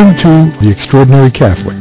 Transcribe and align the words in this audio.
Welcome 0.00 0.52
to 0.56 0.64
The 0.64 0.70
Extraordinary 0.70 1.30
Catholic, 1.30 1.78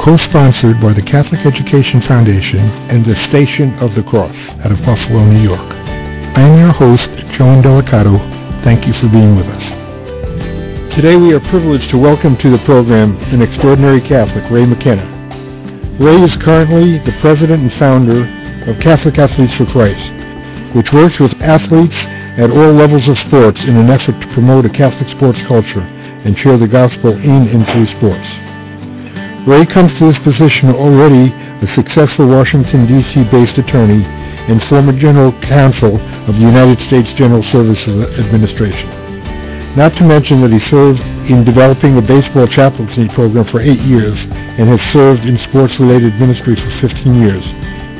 co-sponsored 0.00 0.80
by 0.80 0.92
the 0.92 1.02
Catholic 1.02 1.46
Education 1.46 2.02
Foundation 2.02 2.58
and 2.90 3.06
the 3.06 3.14
Station 3.14 3.78
of 3.78 3.94
the 3.94 4.02
Cross 4.02 4.34
out 4.64 4.72
of 4.72 4.84
Buffalo, 4.84 5.24
New 5.24 5.40
York. 5.40 5.60
I 5.60 6.40
am 6.40 6.58
your 6.58 6.72
host, 6.72 7.08
Joan 7.30 7.62
Delicato. 7.62 8.18
Thank 8.64 8.88
you 8.88 8.92
for 8.94 9.08
being 9.08 9.36
with 9.36 9.46
us. 9.46 9.62
Today 10.96 11.14
we 11.14 11.32
are 11.32 11.38
privileged 11.38 11.90
to 11.90 11.96
welcome 11.96 12.36
to 12.38 12.50
the 12.50 12.58
program 12.64 13.16
an 13.32 13.40
extraordinary 13.40 14.00
Catholic, 14.00 14.50
Ray 14.50 14.66
McKenna. 14.66 15.06
Ray 16.00 16.20
is 16.22 16.36
currently 16.38 16.98
the 16.98 17.16
president 17.20 17.62
and 17.62 17.72
founder 17.74 18.24
of 18.68 18.80
Catholic 18.80 19.16
Athletes 19.16 19.54
for 19.54 19.66
Christ, 19.66 20.10
which 20.74 20.92
works 20.92 21.20
with 21.20 21.40
athletes 21.40 21.94
at 22.36 22.50
all 22.50 22.72
levels 22.72 23.06
of 23.06 23.16
sports 23.16 23.62
in 23.62 23.76
an 23.76 23.90
effort 23.90 24.20
to 24.20 24.26
promote 24.32 24.66
a 24.66 24.70
Catholic 24.70 25.08
sports 25.08 25.40
culture 25.42 25.88
and 26.24 26.38
share 26.38 26.56
the 26.56 26.68
gospel 26.68 27.12
in 27.12 27.48
and 27.48 27.66
through 27.68 27.86
sports. 27.86 28.28
Ray 29.46 29.64
comes 29.64 29.92
to 29.98 30.06
this 30.06 30.18
position 30.18 30.70
already 30.70 31.32
a 31.62 31.66
successful 31.68 32.26
Washington, 32.26 32.86
D.C. 32.86 33.24
based 33.24 33.58
attorney 33.58 34.04
and 34.04 34.62
former 34.64 34.92
general 34.92 35.32
counsel 35.40 35.96
of 36.28 36.34
the 36.36 36.40
United 36.40 36.80
States 36.80 37.12
General 37.12 37.42
Services 37.42 38.18
Administration. 38.18 38.88
Not 39.76 39.94
to 39.96 40.04
mention 40.04 40.40
that 40.40 40.50
he 40.50 40.58
served 40.58 41.00
in 41.30 41.44
developing 41.44 41.96
a 41.96 42.02
baseball 42.02 42.48
chaplaincy 42.48 43.08
program 43.08 43.44
for 43.44 43.60
eight 43.60 43.78
years 43.80 44.18
and 44.26 44.68
has 44.68 44.82
served 44.92 45.24
in 45.26 45.38
sports-related 45.38 46.18
ministry 46.18 46.56
for 46.56 46.70
15 46.70 47.14
years, 47.14 47.46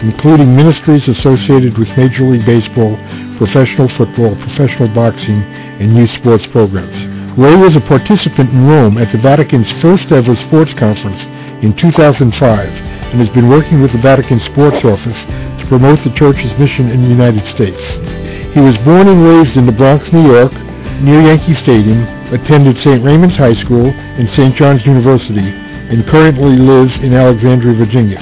including 0.02 0.57
ministries 0.57 1.07
associated 1.07 1.79
with 1.79 1.96
Major 1.96 2.24
League 2.24 2.45
Baseball, 2.45 2.96
professional 3.37 3.88
football, 3.88 4.34
professional 4.37 4.88
boxing, 4.88 5.43
and 5.43 5.96
youth 5.96 6.10
sports 6.10 6.46
programs. 6.46 7.20
Ray 7.41 7.57
was 7.57 7.75
a 7.75 7.80
participant 7.80 8.51
in 8.51 8.67
Rome 8.67 8.99
at 8.99 9.13
the 9.13 9.16
Vatican's 9.16 9.73
first 9.80 10.13
ever 10.13 10.37
sports 10.37 10.74
conference 10.74 11.23
in 11.65 11.74
2005 11.74 12.69
and 12.69 13.19
has 13.19 13.30
been 13.30 13.49
working 13.49 13.80
with 13.80 13.93
the 13.93 13.99
Vatican 13.99 14.38
Sports 14.41 14.85
Office 14.85 15.24
to 15.59 15.65
promote 15.66 16.05
the 16.05 16.10
Church's 16.10 16.52
mission 16.59 16.91
in 16.91 17.01
the 17.01 17.09
United 17.09 17.47
States. 17.47 17.82
He 18.52 18.60
was 18.60 18.77
born 18.85 19.09
and 19.09 19.24
raised 19.24 19.57
in 19.57 19.65
the 19.65 19.73
Bronx, 19.73 20.13
New 20.13 20.30
York, 20.30 20.52
near 21.01 21.23
Yankee 21.23 21.55
Stadium, 21.55 22.02
attended 22.30 22.79
St. 22.79 23.02
Raymond's 23.02 23.37
High 23.37 23.54
School 23.54 23.87
and 23.87 24.29
St. 24.29 24.54
John's 24.54 24.85
University, 24.85 25.49
and 25.49 26.07
currently 26.07 26.57
lives 26.57 26.99
in 26.99 27.15
Alexandria, 27.15 27.73
Virginia. 27.73 28.21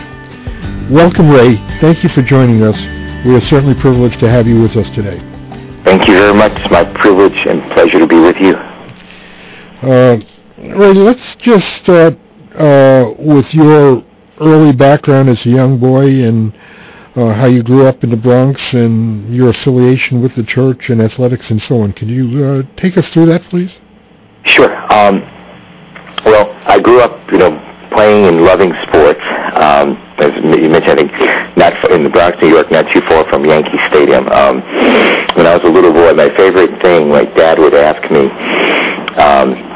Welcome, 0.92 1.28
Ray. 1.28 1.56
Thank 1.80 2.04
you 2.04 2.08
for 2.08 2.22
joining 2.22 2.62
us. 2.62 2.78
We 3.26 3.34
are 3.34 3.40
certainly 3.40 3.74
privileged 3.74 4.20
to 4.20 4.30
have 4.30 4.46
you 4.46 4.62
with 4.62 4.76
us 4.76 4.88
today. 4.90 5.18
Thank 5.82 6.06
you 6.06 6.14
very 6.14 6.34
much. 6.34 6.52
It's 6.52 6.70
my 6.70 6.84
privilege 6.84 7.46
and 7.46 7.68
pleasure 7.72 7.98
to 7.98 8.06
be 8.06 8.20
with 8.20 8.36
you. 8.36 8.77
Uh, 9.82 10.18
Ray, 10.58 10.92
let's 10.92 11.36
just 11.36 11.66
start 11.76 12.18
uh, 12.54 13.14
with 13.16 13.54
your 13.54 14.04
early 14.40 14.72
background 14.72 15.28
as 15.28 15.46
a 15.46 15.50
young 15.50 15.78
boy 15.78 16.22
and 16.24 16.52
uh, 17.14 17.32
how 17.32 17.46
you 17.46 17.62
grew 17.62 17.86
up 17.86 18.02
in 18.02 18.10
the 18.10 18.16
Bronx 18.16 18.72
and 18.74 19.32
your 19.32 19.50
affiliation 19.50 20.20
with 20.20 20.34
the 20.34 20.42
church 20.42 20.90
and 20.90 21.00
athletics 21.00 21.50
and 21.50 21.62
so 21.62 21.80
on. 21.82 21.92
Can 21.92 22.08
you 22.08 22.44
uh, 22.44 22.62
take 22.76 22.98
us 22.98 23.08
through 23.08 23.26
that, 23.26 23.42
please? 23.44 23.78
Sure. 24.44 24.74
Um, 24.92 25.20
well, 26.24 26.50
I 26.64 26.80
grew 26.80 27.00
up, 27.00 27.30
you 27.30 27.38
know, 27.38 27.50
playing 27.92 28.26
and 28.26 28.42
loving 28.42 28.72
sports. 28.82 29.20
Um, 29.54 29.96
as 30.18 30.34
you 30.34 30.68
mentioned, 30.68 30.90
I 30.90 30.96
think 30.96 31.56
not 31.56 31.90
in 31.90 32.02
the 32.02 32.10
Bronx, 32.10 32.36
New 32.42 32.48
York, 32.48 32.70
not 32.70 32.90
too 32.92 33.00
far 33.02 33.28
from 33.30 33.44
Yankee 33.44 33.78
Stadium. 33.88 34.28
Um, 34.28 34.60
when 35.36 35.46
I 35.46 35.54
was 35.56 35.62
a 35.62 35.70
little 35.70 35.92
boy, 35.92 36.12
my 36.14 36.34
favorite 36.36 36.82
thing, 36.82 37.10
like 37.10 37.34
Dad 37.36 37.58
would 37.58 37.74
ask 37.74 38.10
me, 38.10 38.26
um, 39.18 39.67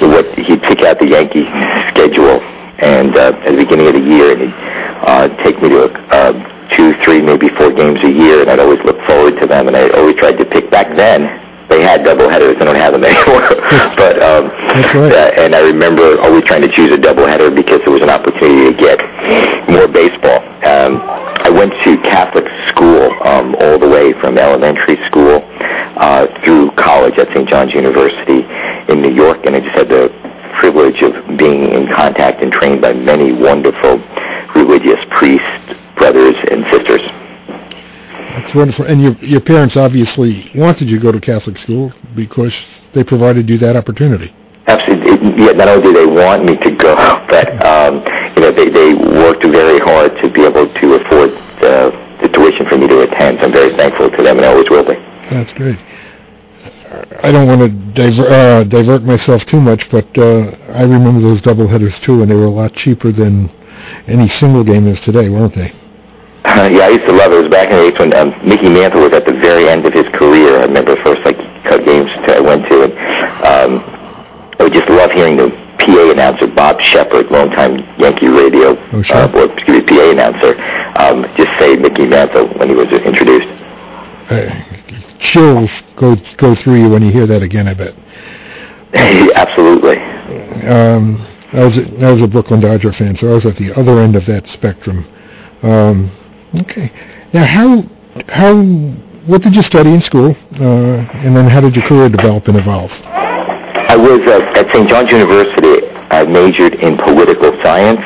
what 0.00 0.26
he'd 0.38 0.62
pick 0.62 0.82
out 0.82 0.98
the 0.98 1.06
Yankee 1.06 1.44
schedule 1.90 2.40
and 2.78 3.16
uh, 3.16 3.32
at 3.42 3.50
the 3.50 3.56
beginning 3.56 3.88
of 3.88 3.94
the 3.94 4.00
year, 4.00 4.32
and 4.32 4.40
he'd 4.42 4.54
uh, 5.02 5.28
take 5.42 5.60
me 5.60 5.68
to 5.70 5.90
uh, 6.14 6.32
two, 6.70 6.94
three, 7.02 7.20
maybe 7.20 7.48
four 7.48 7.72
games 7.72 7.98
a 8.04 8.10
year, 8.10 8.40
and 8.40 8.50
I'd 8.50 8.60
always 8.60 8.80
look 8.84 9.00
forward 9.02 9.38
to 9.40 9.46
them, 9.46 9.66
and 9.66 9.76
I 9.76 9.90
always 9.90 10.16
tried 10.16 10.38
to 10.38 10.44
pick 10.44 10.70
back 10.70 10.94
then. 10.96 11.47
They 11.68 11.82
had 11.82 12.00
doubleheaders. 12.00 12.58
They 12.58 12.64
don't 12.64 12.76
have 12.76 12.92
them 12.92 13.04
anymore. 13.08 13.44
but 13.96 14.20
um, 14.22 14.48
right. 14.96 15.12
uh, 15.12 15.40
and 15.40 15.54
I 15.54 15.60
remember 15.60 16.18
always 16.20 16.44
trying 16.44 16.62
to 16.62 16.68
choose 16.72 16.92
a 16.92 16.98
doubleheader 16.98 17.54
because 17.54 17.80
it 17.84 17.90
was 17.90 18.02
an 18.02 18.10
opportunity 18.10 18.72
to 18.72 18.76
get 18.76 18.98
more 19.68 19.86
baseball. 19.86 20.40
Um, 20.64 21.00
I 21.44 21.50
went 21.50 21.72
to 21.84 21.96
Catholic 22.02 22.44
school 22.68 23.12
um, 23.22 23.54
all 23.60 23.78
the 23.78 23.88
way 23.88 24.12
from 24.20 24.38
elementary 24.38 24.96
school 25.06 25.40
uh, 25.96 26.26
through 26.42 26.72
college 26.72 27.18
at 27.18 27.28
St. 27.28 27.48
John's 27.48 27.72
University 27.72 28.44
in 28.92 29.00
New 29.02 29.12
York, 29.12 29.46
and 29.46 29.54
I 29.54 29.60
just 29.60 29.76
had 29.76 29.88
the 29.88 30.08
privilege 30.58 31.02
of 31.02 31.38
being 31.38 31.70
in 31.72 31.86
contact 31.86 32.42
and 32.42 32.52
trained 32.52 32.82
by 32.82 32.92
many 32.92 33.32
wonderful 33.32 33.98
religious 34.54 34.98
priests, 35.10 35.46
brothers, 35.96 36.34
and 36.50 36.64
sisters. 36.72 37.02
That's 38.36 38.54
wonderful. 38.54 38.86
And 38.86 39.02
your, 39.02 39.12
your 39.14 39.40
parents 39.40 39.76
obviously 39.76 40.50
wanted 40.54 40.88
you 40.90 40.98
to 40.98 41.02
go 41.02 41.12
to 41.12 41.20
Catholic 41.20 41.58
school 41.58 41.92
because 42.14 42.54
they 42.92 43.04
provided 43.04 43.48
you 43.48 43.58
that 43.58 43.76
opportunity. 43.76 44.34
Absolutely. 44.66 45.44
Yeah, 45.44 45.52
not 45.52 45.68
only 45.68 45.92
did 45.92 45.96
they 45.96 46.06
want 46.06 46.44
me 46.44 46.56
to 46.56 46.70
go, 46.76 46.94
but 47.28 47.48
um, 47.64 48.04
you 48.36 48.42
know 48.42 48.52
they 48.52 48.68
they 48.68 48.94
worked 48.94 49.42
very 49.42 49.78
hard 49.78 50.16
to 50.22 50.30
be 50.30 50.44
able 50.44 50.72
to 50.72 50.94
afford 50.94 51.30
the, 51.60 51.90
the 52.20 52.28
tuition 52.28 52.66
for 52.66 52.76
me 52.76 52.86
to 52.86 53.00
attend. 53.00 53.38
So 53.38 53.46
I'm 53.46 53.52
very 53.52 53.74
thankful 53.76 54.10
to 54.10 54.22
them, 54.22 54.36
and 54.36 54.46
I 54.46 54.50
always 54.50 54.68
will 54.68 54.84
be. 54.84 54.94
That's 55.30 55.52
great. 55.54 55.78
I 57.22 57.32
don't 57.32 57.46
want 57.46 57.60
to 57.60 57.68
diver, 57.92 58.28
uh, 58.28 58.64
divert 58.64 59.02
myself 59.02 59.44
too 59.46 59.60
much, 59.60 59.90
but 59.90 60.06
uh, 60.16 60.56
I 60.72 60.82
remember 60.82 61.20
those 61.20 61.40
doubleheaders 61.40 62.00
too, 62.02 62.22
and 62.22 62.30
they 62.30 62.34
were 62.34 62.44
a 62.44 62.50
lot 62.50 62.74
cheaper 62.74 63.12
than 63.12 63.50
any 64.06 64.28
single 64.28 64.64
game 64.64 64.86
is 64.86 65.00
today, 65.00 65.28
weren't 65.28 65.54
they? 65.54 65.72
Uh, 66.48 66.68
yeah, 66.72 66.86
I 66.86 66.88
used 66.88 67.04
to 67.06 67.12
love 67.12 67.32
it. 67.32 67.36
It 67.38 67.42
was 67.42 67.50
back 67.50 67.70
in 67.70 67.76
the 67.76 67.90
days 67.90 67.98
when 67.98 68.14
um, 68.16 68.30
Mickey 68.46 68.68
Mantle 68.70 69.02
was 69.02 69.12
at 69.12 69.26
the 69.26 69.32
very 69.32 69.68
end 69.68 69.84
of 69.84 69.92
his 69.92 70.06
career. 70.16 70.56
I 70.58 70.64
remember 70.64 70.96
the 70.96 71.02
first 71.02 71.20
like 71.24 71.36
cut 71.64 71.84
games 71.84 72.08
I 72.26 72.40
went 72.40 72.66
to, 72.68 72.84
and 72.88 72.92
um, 73.44 73.84
I 74.58 74.62
would 74.64 74.72
just 74.72 74.88
love 74.88 75.10
hearing 75.12 75.36
the 75.36 75.50
PA 75.78 76.10
announcer 76.10 76.46
Bob 76.48 76.80
Shepard, 76.80 77.30
longtime 77.30 77.78
Yankee 78.00 78.28
radio 78.28 78.74
Oh, 78.92 79.02
sure. 79.02 79.16
uh, 79.16 79.32
or 79.46 79.52
excuse 79.52 79.78
me, 79.78 79.84
PA 79.84 80.10
announcer, 80.10 80.56
um, 80.96 81.22
just 81.36 81.52
say 81.60 81.76
Mickey 81.76 82.06
Mantle 82.06 82.48
when 82.58 82.68
he 82.70 82.74
was 82.74 82.88
introduced. 82.88 83.46
Uh, 84.30 84.48
chills 85.20 85.70
go 85.96 86.16
go 86.38 86.54
through 86.54 86.80
you 86.80 86.88
when 86.88 87.02
you 87.02 87.10
hear 87.12 87.26
that 87.26 87.42
again. 87.42 87.68
I 87.68 87.74
bet. 87.74 87.94
Absolutely. 88.94 89.98
Um, 90.66 91.20
I 91.52 91.64
was 91.64 91.76
a, 91.76 92.06
I 92.06 92.10
was 92.10 92.22
a 92.22 92.28
Brooklyn 92.28 92.60
Dodger 92.60 92.92
fan, 92.92 93.16
so 93.16 93.30
I 93.30 93.34
was 93.34 93.44
at 93.46 93.56
the 93.56 93.72
other 93.78 93.98
end 94.00 94.16
of 94.16 94.24
that 94.26 94.46
spectrum. 94.48 95.06
Um, 95.62 96.10
okay. 96.62 96.92
Now, 97.32 97.44
how 97.44 97.82
how 98.28 98.62
what 99.26 99.42
did 99.42 99.54
you 99.54 99.62
study 99.62 99.92
in 99.92 100.00
school, 100.00 100.34
uh, 100.54 101.24
and 101.24 101.36
then 101.36 101.48
how 101.48 101.60
did 101.60 101.76
your 101.76 101.84
career 101.86 102.08
develop 102.08 102.48
and 102.48 102.56
evolve? 102.56 102.90
I 103.88 103.96
was 103.96 104.20
uh, 104.26 104.58
at 104.58 104.72
St. 104.72 104.88
John's 104.88 105.10
University. 105.10 105.86
I 106.10 106.24
majored 106.24 106.74
in 106.74 106.96
political 106.96 107.52
science, 107.62 108.00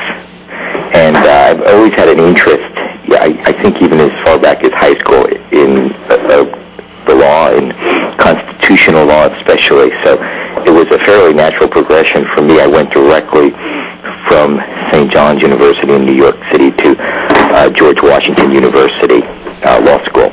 and 0.93 1.15
uh, 1.15 1.47
I've 1.49 1.61
always 1.61 1.93
had 1.93 2.09
an 2.09 2.19
interest. 2.19 2.67
Yeah, 3.07 3.23
I, 3.23 3.35
I 3.47 3.53
think 3.61 3.81
even 3.81 3.99
as 3.99 4.11
far 4.23 4.39
back 4.39 4.63
as 4.63 4.71
high 4.73 4.97
school 4.99 5.25
in 5.51 5.91
uh, 6.07 6.15
uh, 6.15 6.63
the 7.05 7.15
law 7.15 7.51
and 7.51 7.71
constitutional 8.19 9.05
law, 9.05 9.27
especially. 9.39 9.91
So 10.03 10.19
it 10.63 10.71
was 10.71 10.87
a 10.87 10.99
fairly 11.05 11.33
natural 11.33 11.69
progression 11.69 12.25
for 12.35 12.41
me. 12.41 12.59
I 12.59 12.67
went 12.67 12.91
directly 12.91 13.51
from 14.27 14.59
St. 14.91 15.11
John's 15.11 15.41
University 15.41 15.91
in 15.93 16.05
New 16.05 16.15
York 16.15 16.35
City 16.51 16.71
to 16.71 16.95
uh, 17.53 17.69
George 17.69 18.01
Washington 18.01 18.51
University 18.51 19.21
uh, 19.63 19.79
Law 19.79 20.03
School, 20.05 20.29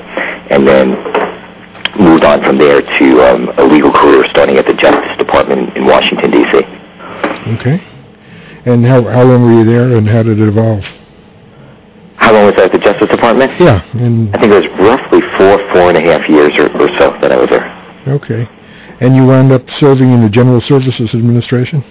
and 0.51 0.67
then 0.67 0.97
moved 1.99 2.25
on 2.25 2.43
from 2.43 2.57
there 2.59 2.81
to 2.83 3.21
um, 3.23 3.49
a 3.59 3.65
legal 3.65 3.93
career 3.93 4.25
starting 4.31 4.57
at 4.57 4.67
the 4.67 4.75
Justice 4.75 5.17
Department 5.19 5.77
in 5.77 5.87
Washington, 5.87 6.31
D.C. 6.31 6.59
Okay. 7.55 7.85
And 8.65 8.85
how 8.85 9.03
how 9.03 9.23
long 9.23 9.45
were 9.45 9.61
you 9.61 9.65
there, 9.65 9.97
and 9.97 10.09
how 10.09 10.23
did 10.23 10.39
it 10.41 10.49
evolve? 10.49 10.85
How 12.17 12.35
long 12.35 12.47
was 12.47 12.55
I 12.59 12.65
at 12.65 12.73
the 12.73 12.79
Justice 12.79 13.09
Department? 13.09 13.51
Yeah. 13.59 13.83
And 13.95 14.35
I 14.37 14.39
think 14.41 14.53
it 14.53 14.61
was 14.61 14.69
roughly 14.79 15.21
four, 15.39 15.59
four 15.73 15.89
and 15.89 15.97
a 15.97 16.01
half 16.03 16.29
years 16.29 16.53
or, 16.59 16.69
or 16.77 16.89
so 16.99 17.17
that 17.21 17.33
I 17.33 17.37
was 17.37 17.49
there. 17.49 17.67
okay. 18.09 18.49
And 19.01 19.17
you 19.17 19.25
wound 19.27 19.51
up 19.53 19.71
serving 19.71 20.11
in 20.13 20.21
the 20.21 20.29
General 20.29 20.61
Services 20.61 21.15
Administration. 21.15 21.83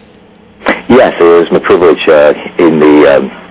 Yes, 0.87 1.19
it 1.19 1.23
was 1.23 1.51
my 1.51 1.57
privilege 1.57 2.07
uh, 2.07 2.33
in 2.59 2.79
the 2.79 3.17
um, 3.17 3.48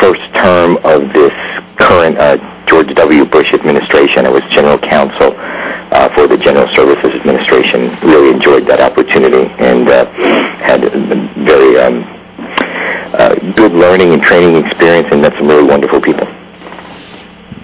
first 0.00 0.20
term 0.34 0.76
of 0.84 1.12
this 1.12 1.32
current 1.76 2.18
uh, 2.18 2.36
George 2.66 2.88
W. 2.94 3.24
Bush 3.24 3.52
administration. 3.52 4.26
I 4.26 4.30
was 4.30 4.42
general 4.50 4.78
counsel 4.78 5.34
uh, 5.36 6.08
for 6.14 6.26
the 6.26 6.36
General 6.36 6.68
Services 6.74 7.14
Administration. 7.14 7.90
Really 8.02 8.30
enjoyed 8.34 8.66
that 8.66 8.80
opportunity 8.80 9.50
and 9.62 9.88
uh, 9.88 10.06
had 10.64 10.84
a 10.84 10.90
very 11.44 11.78
um, 11.78 12.02
uh, 13.14 13.34
good 13.54 13.72
learning 13.72 14.12
and 14.12 14.22
training 14.22 14.64
experience 14.64 15.08
and 15.10 15.22
met 15.22 15.32
some 15.34 15.48
really 15.48 15.64
wonderful 15.64 16.00
people. 16.00 16.26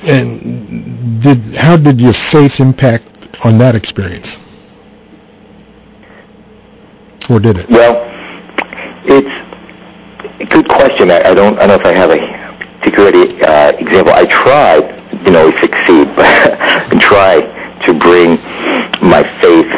And 0.02 1.22
did 1.22 1.54
how 1.54 1.76
did 1.76 2.00
your 2.00 2.14
faith 2.30 2.60
impact 2.60 3.04
on 3.44 3.58
that 3.58 3.74
experience? 3.74 4.28
Or 7.28 7.38
did 7.38 7.58
it? 7.58 7.70
Well, 7.70 8.06
It's 9.04 9.59
good 10.50 10.68
question. 10.68 11.10
I, 11.10 11.30
I 11.30 11.34
don't. 11.34 11.58
I 11.58 11.66
don't 11.66 11.68
know 11.68 11.74
if 11.80 11.86
I 11.86 11.92
have 11.92 12.10
a 12.10 12.20
particular 12.78 13.10
uh, 13.46 13.72
example. 13.78 14.12
I 14.12 14.26
tried, 14.26 15.24
you 15.24 15.30
know, 15.30 15.50
succeed, 15.60 16.08
but 16.16 16.26
and 16.92 17.00
try 17.00 17.42
to 17.86 17.98
bring 17.98 18.36
my 19.02 19.22
faith, 19.40 19.70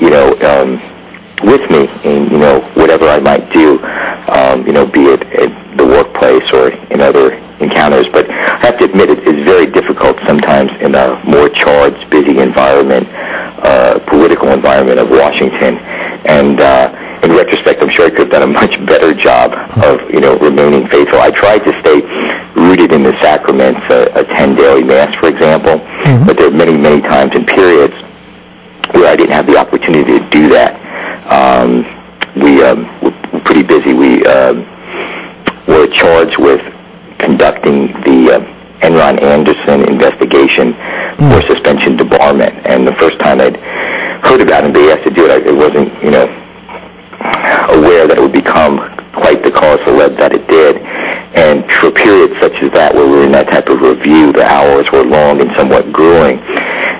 you 0.00 0.10
know, 0.10 0.34
um, 0.42 0.78
with 1.42 1.68
me 1.70 1.88
in, 2.04 2.30
you 2.30 2.38
know, 2.38 2.60
whatever 2.74 3.06
I 3.08 3.18
might 3.18 3.50
do, 3.52 3.80
um, 4.28 4.66
you 4.66 4.72
know, 4.72 4.86
be 4.86 5.06
it 5.06 5.22
at 5.34 5.76
the 5.76 5.84
workplace 5.84 6.44
or 6.52 6.68
in 6.92 7.00
other 7.00 7.32
encounters. 7.60 8.06
But 8.12 8.30
I 8.30 8.58
have 8.66 8.78
to 8.78 8.84
admit, 8.84 9.10
it 9.10 9.26
is 9.26 9.44
very 9.44 9.66
difficult 9.66 10.18
sometimes 10.26 10.70
in 10.80 10.94
a 10.94 11.22
more 11.24 11.48
charged, 11.48 12.10
busy 12.10 12.38
environment, 12.38 13.08
uh, 13.62 13.98
political 14.06 14.48
environment 14.50 14.98
of 14.98 15.10
Washington. 15.10 15.78
And 16.26 16.60
uh, 16.60 17.20
in 17.22 17.32
retrospect, 17.32 17.82
I'm 17.82 17.90
sure 17.90 18.06
I 18.06 18.10
could 18.10 18.30
have 18.30 18.30
done 18.30 18.42
a 18.42 18.52
much 18.60 18.74
better 18.86 19.14
job 19.14 19.52
of, 19.84 20.08
you 20.10 20.20
know, 20.20 20.38
remaining 20.38 20.88
faithful. 20.88 21.20
I 21.20 21.30
tried 21.30 21.60
to 21.60 21.72
stay 21.80 22.00
rooted 22.56 22.92
in 22.92 23.02
the 23.02 23.12
sacraments, 23.20 23.80
uh, 23.90 24.10
attend 24.14 24.56
daily 24.56 24.84
mass, 24.84 25.14
for 25.16 25.28
example. 25.28 25.78
Mm-hmm. 25.78 26.26
But 26.26 26.36
there 26.36 26.48
are 26.48 26.56
many, 26.56 26.76
many 26.76 27.00
times 27.00 27.34
and 27.34 27.46
periods 27.46 27.94
where 28.92 29.06
I 29.06 29.16
didn't 29.16 29.32
have 29.32 29.46
the 29.46 29.56
opportunity 29.56 30.18
to 30.18 30.30
do 30.30 30.48
that. 30.50 30.76
Um, 31.30 31.84
we 32.36 32.62
um, 32.62 32.86
were 33.02 33.40
pretty 33.44 33.62
busy. 33.62 33.94
We 33.94 34.24
um, 34.26 34.64
were 35.66 35.86
charged 35.88 36.38
with 36.38 36.60
conducting 37.18 37.88
the 38.02 38.40
uh, 38.40 38.60
Enron 38.80 39.20
Andersen 39.22 39.84
investigation 39.88 40.72
mm. 40.72 41.30
for 41.30 41.46
suspension 41.46 41.96
debarment. 41.96 42.54
First 43.00 43.18
time 43.18 43.40
I'd 43.40 43.56
heard 44.20 44.42
about 44.42 44.64
it, 44.64 44.74
they 44.74 44.92
asked 44.92 45.08
to 45.08 45.10
do 45.10 45.24
it, 45.24 45.32
I, 45.32 45.50
wasn't, 45.50 45.88
you 46.04 46.10
know, 46.10 46.28
aware 47.72 48.06
that 48.06 48.18
it 48.18 48.20
would 48.20 48.36
become 48.36 48.76
quite 49.16 49.42
the 49.42 49.50
cause 49.50 49.80
for 49.80 49.92
lead 49.92 50.20
that 50.20 50.32
it 50.32 50.46
did. 50.46 50.76
And 51.32 51.64
for 51.80 51.90
periods 51.90 52.36
such 52.40 52.60
as 52.60 52.70
that, 52.72 52.92
where 52.94 53.06
we 53.06 53.24
were 53.24 53.24
in 53.24 53.32
that 53.32 53.48
type 53.48 53.68
of 53.68 53.80
review, 53.80 54.32
the 54.32 54.44
hours 54.44 54.84
were 54.92 55.02
long 55.02 55.40
and 55.40 55.48
somewhat 55.56 55.92
grueling. 55.92 56.44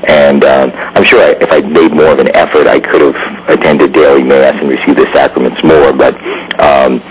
And 0.08 0.42
um, 0.44 0.72
I'm 0.96 1.04
sure 1.04 1.20
I, 1.20 1.36
if 1.36 1.52
I'd 1.52 1.68
made 1.68 1.92
more 1.92 2.08
of 2.08 2.18
an 2.18 2.34
effort, 2.34 2.66
I 2.66 2.80
could 2.80 3.02
have 3.02 3.18
attended 3.50 3.92
daily 3.92 4.22
mass 4.22 4.56
and 4.56 4.70
received 4.70 4.96
the 4.96 5.10
sacraments 5.12 5.60
more. 5.62 5.92
But 5.92 6.16
um, 6.62 7.02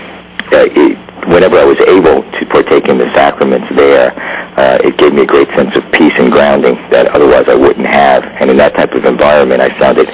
uh, 0.50 0.66
it, 0.66 0.98
whenever 1.28 1.62
I 1.62 1.64
was 1.64 1.78
able 1.86 2.26
to 2.26 2.42
partake 2.46 2.88
in 2.88 2.89
the 3.00 3.12
sacraments 3.14 3.66
there, 3.74 4.12
uh, 4.60 4.78
it 4.84 4.96
gave 4.98 5.12
me 5.12 5.22
a 5.22 5.26
great 5.26 5.48
sense 5.56 5.74
of 5.74 5.82
peace 5.92 6.12
and 6.16 6.30
grounding 6.30 6.76
that 6.90 7.08
otherwise 7.08 7.48
I 7.48 7.54
wouldn't 7.54 7.86
have. 7.86 8.24
And 8.24 8.50
in 8.50 8.56
that 8.58 8.76
type 8.76 8.92
of 8.92 9.04
environment, 9.04 9.60
I 9.60 9.72
found 9.78 9.98
it 9.98 10.08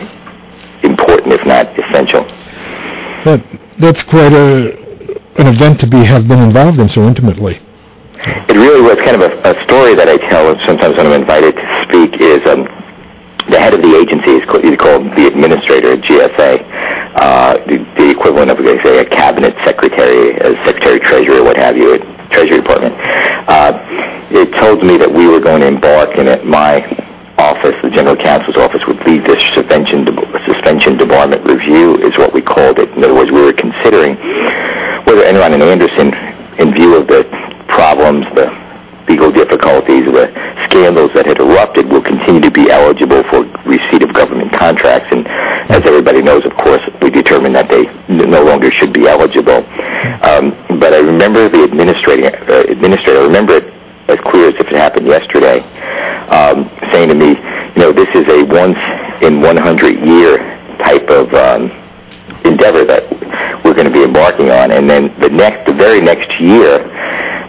important, 0.84 1.32
if 1.32 1.44
not 1.44 1.66
essential. 1.78 2.22
That, 3.26 3.42
that's 3.78 4.02
quite 4.02 4.32
a, 4.32 4.78
an 5.36 5.46
event 5.50 5.80
to 5.80 5.86
be 5.86 6.04
have 6.04 6.28
been 6.28 6.40
involved 6.40 6.78
in 6.78 6.88
so 6.88 7.06
intimately. 7.06 7.60
It 8.48 8.56
really 8.56 8.80
was 8.80 8.96
kind 9.04 9.20
of 9.20 9.22
a, 9.22 9.34
a 9.42 9.54
story 9.64 9.94
that 9.94 10.08
I 10.08 10.16
tell 10.16 10.56
sometimes 10.64 10.96
when 10.96 11.06
I'm 11.06 11.20
invited 11.20 11.56
to 11.56 11.66
speak 11.84 12.20
is 12.20 12.40
um, 12.46 12.64
the 13.50 13.58
head 13.60 13.74
of 13.74 13.82
the 13.82 13.94
agency 13.94 14.42
is 14.42 14.44
called, 14.46 14.64
he's 14.64 14.78
called 14.78 15.06
the 15.14 15.26
administrator 15.26 15.92
at 15.92 16.00
GSA, 16.00 16.62
uh, 17.14 17.58
the, 17.66 17.78
the 17.96 18.10
equivalent 18.10 18.50
of, 18.50 18.58
say, 18.58 18.98
a 18.98 19.04
cabinet 19.08 19.54
secretary, 19.64 20.34
a 20.38 20.54
secretary 20.64 20.98
treasurer, 20.98 21.42
what 21.42 21.56
have 21.56 21.76
you, 21.76 21.94
at 21.94 22.15
Treasury 22.30 22.60
Department. 22.60 22.94
Uh, 23.48 23.78
it 24.30 24.50
told 24.58 24.82
me 24.82 24.96
that 24.98 25.10
we 25.10 25.26
were 25.26 25.40
going 25.40 25.60
to 25.60 25.68
embark 25.68 26.16
in 26.18 26.26
that 26.26 26.44
my 26.44 26.82
office, 27.38 27.76
the 27.82 27.90
general 27.90 28.16
counsel's 28.16 28.56
office, 28.56 28.82
would 28.86 28.98
lead 29.06 29.24
this 29.24 29.42
suspension, 29.54 30.04
suspension 30.46 30.96
debarment 30.96 31.44
review, 31.44 31.96
is 31.98 32.16
what 32.18 32.32
we 32.32 32.42
called 32.42 32.78
it. 32.78 32.88
In 32.96 33.04
other 33.04 33.14
words, 33.14 33.30
we 33.30 33.40
were 33.40 33.52
considering 33.52 34.16
whether 35.06 35.22
Enron 35.22 35.54
and 35.54 35.62
Andersen, 35.62 36.12
in 36.58 36.74
view 36.74 36.96
of 36.96 37.06
the 37.06 37.24
problems, 37.68 38.24
the 38.34 38.65
legal 39.08 39.30
difficulties, 39.30 40.04
the 40.06 40.28
scandals 40.68 41.12
that 41.14 41.26
had 41.26 41.38
erupted 41.38 41.86
will 41.86 42.02
continue 42.02 42.40
to 42.40 42.50
be 42.50 42.70
eligible 42.70 43.22
for 43.30 43.44
receipt 43.64 44.02
of 44.02 44.12
government 44.12 44.52
contracts. 44.52 45.08
And 45.12 45.26
as 45.70 45.82
everybody 45.86 46.22
knows, 46.22 46.44
of 46.44 46.52
course, 46.56 46.82
we 47.00 47.10
determined 47.10 47.54
that 47.54 47.68
they 47.68 47.86
no 48.08 48.42
longer 48.44 48.70
should 48.70 48.92
be 48.92 49.06
eligible. 49.06 49.64
Um, 50.22 50.54
but 50.78 50.92
I 50.92 50.98
remember 50.98 51.48
the 51.48 51.64
administrator, 51.64 52.34
uh, 52.50 52.64
administrator, 52.70 53.20
I 53.20 53.24
remember 53.24 53.56
it 53.56 53.72
as 54.08 54.18
clear 54.20 54.48
as 54.48 54.54
if 54.54 54.66
it 54.68 54.76
happened 54.76 55.06
yesterday, 55.06 55.60
um, 56.30 56.70
saying 56.92 57.08
to 57.08 57.14
me, 57.14 57.30
you 57.74 57.80
know, 57.82 57.92
this 57.92 58.08
is 58.14 58.26
a 58.28 58.44
once 58.44 58.78
in 59.22 59.40
100 59.40 60.06
year 60.06 60.38
type 60.78 61.08
of 61.10 61.32
um, 61.34 61.70
endeavor 62.44 62.84
that 62.84 63.02
we're 63.64 63.74
going 63.74 63.86
to 63.86 63.92
be 63.92 64.04
embarking 64.04 64.50
on. 64.50 64.70
And 64.70 64.88
then 64.88 65.14
the 65.20 65.28
next, 65.28 65.66
the 65.66 65.74
very 65.74 66.00
next 66.00 66.40
year, 66.40 66.82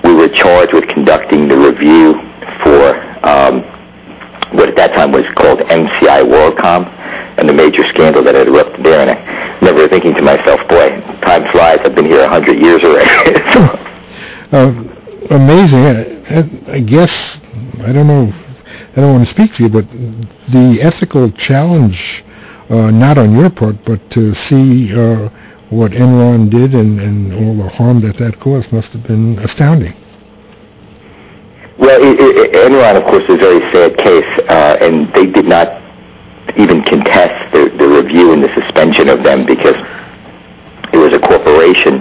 we 0.03 0.15
were 0.15 0.29
charged 0.29 0.73
with 0.73 0.87
conducting 1.07 1.47
the 1.47 1.57
review 1.57 2.15
for 2.61 2.99
um, 3.25 3.63
what 4.51 4.67
at 4.67 4.75
that 4.75 4.93
time 4.93 5.09
was 5.13 5.23
called 5.37 5.59
MCI 5.59 6.19
WorldCom 6.27 6.85
and 7.39 7.47
the 7.47 7.53
major 7.53 7.87
scandal 7.87 8.21
that 8.25 8.35
had 8.35 8.49
erupted 8.49 8.85
there. 8.85 8.99
And 8.99 9.11
I 9.11 9.55
remember 9.59 9.87
thinking 9.87 10.13
to 10.15 10.21
myself, 10.21 10.59
boy, 10.67 10.99
time 11.21 11.49
flies. 11.53 11.79
I've 11.85 11.95
been 11.95 12.07
here 12.07 12.23
a 12.25 12.27
hundred 12.27 12.59
years 12.59 12.83
already. 12.83 13.07
uh, 14.51 15.33
amazing. 15.33 15.85
I, 15.87 16.73
I 16.75 16.79
guess, 16.81 17.39
I 17.85 17.93
don't 17.93 18.07
know, 18.07 18.33
I 18.91 18.99
don't 18.99 19.13
want 19.13 19.25
to 19.25 19.33
speak 19.33 19.53
for 19.53 19.63
you, 19.63 19.69
but 19.69 19.89
the 19.89 20.79
ethical 20.81 21.31
challenge, 21.31 22.25
uh, 22.69 22.91
not 22.91 23.17
on 23.17 23.31
your 23.31 23.49
part, 23.49 23.85
but 23.85 24.09
to 24.11 24.35
see 24.35 24.93
uh, 24.93 25.29
what 25.69 25.93
Enron 25.93 26.49
did 26.49 26.73
and, 26.73 26.99
and 26.99 27.33
all 27.33 27.63
the 27.63 27.69
harm 27.69 28.01
that 28.01 28.17
that 28.17 28.41
caused 28.41 28.73
must 28.73 28.91
have 28.91 29.03
been 29.03 29.39
astounding. 29.39 29.95
Well, 31.79 32.01
it, 32.01 32.17
it, 32.19 32.53
Enron, 32.53 32.97
of 32.97 33.03
course, 33.03 33.23
is 33.29 33.35
a 33.35 33.37
very 33.37 33.61
sad 33.71 33.97
case, 33.97 34.25
uh, 34.49 34.77
and 34.81 35.13
they 35.13 35.27
did 35.27 35.45
not 35.45 35.81
even 36.57 36.81
contest 36.81 37.51
the, 37.53 37.69
the 37.77 37.87
review 37.87 38.33
and 38.33 38.43
the 38.43 38.51
suspension 38.55 39.09
of 39.09 39.21
them 39.21 39.45
because 39.45 39.75
it 40.91 40.97
was 40.97 41.13
a 41.13 41.19
corporation 41.19 41.99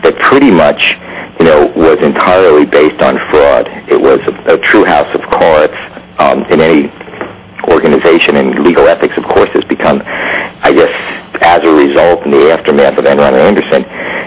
that 0.00 0.16
pretty 0.20 0.50
much, 0.50 0.96
you 1.38 1.44
know, 1.44 1.66
was 1.76 1.98
entirely 2.00 2.64
based 2.64 3.02
on 3.02 3.18
fraud. 3.28 3.68
It 3.88 4.00
was 4.00 4.20
a, 4.24 4.54
a 4.54 4.58
true 4.58 4.84
house 4.84 5.12
of 5.14 5.20
cards 5.28 5.76
um, 6.18 6.44
in 6.48 6.60
any 6.60 6.88
organization, 7.68 8.36
and 8.36 8.64
legal 8.64 8.88
ethics, 8.88 9.16
of 9.18 9.24
course, 9.24 9.50
has 9.50 9.64
become, 9.64 10.00
I 10.06 10.72
guess, 10.72 10.94
as 11.42 11.62
a 11.62 11.72
result, 11.72 12.24
in 12.24 12.30
the 12.30 12.50
aftermath 12.52 12.98
of 12.98 13.04
Enron 13.04 13.32
and 13.32 13.42
Andersen, 13.42 13.84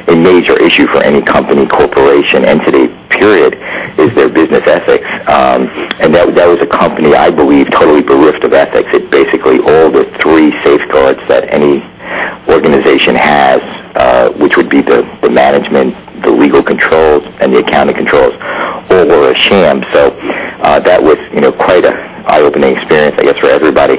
a 0.07 0.15
major 0.15 0.57
issue 0.59 0.87
for 0.87 1.03
any 1.03 1.21
company, 1.21 1.65
corporation, 1.67 2.45
entity, 2.45 2.87
period, 3.09 3.55
is 3.99 4.13
their 4.15 4.29
business 4.29 4.65
ethics. 4.65 5.05
Um, 5.27 5.67
and 6.01 6.13
that, 6.15 6.33
that 6.35 6.47
was 6.47 6.59
a 6.61 6.67
company, 6.67 7.15
I 7.15 7.29
believe, 7.29 7.69
totally 7.71 8.01
bereft 8.01 8.43
of 8.43 8.53
ethics. 8.53 8.89
It 8.93 9.09
basically 9.11 9.59
all 9.59 9.91
the 9.91 10.05
three 10.21 10.51
safeguards 10.63 11.21
that 11.27 11.47
any 11.49 11.83
organization 12.49 13.15
has, 13.15 13.61
uh, 13.95 14.31
which 14.39 14.57
would 14.57 14.69
be 14.69 14.81
the, 14.81 15.07
the 15.21 15.29
management, 15.29 15.93
the 16.23 16.31
legal 16.31 16.63
controls, 16.63 17.23
and 17.39 17.53
the 17.53 17.59
accounting 17.59 17.95
controls, 17.95 18.33
all 18.89 19.05
were 19.07 19.31
a 19.31 19.35
sham. 19.35 19.83
So 19.93 20.11
uh, 20.61 20.79
that 20.79 21.01
was, 21.01 21.17
you 21.33 21.41
know, 21.41 21.51
quite 21.51 21.85
a 21.85 21.93
eye-opening 22.27 22.77
experience, 22.77 23.15
I 23.17 23.23
guess, 23.23 23.39
for 23.39 23.49
everybody. 23.49 23.97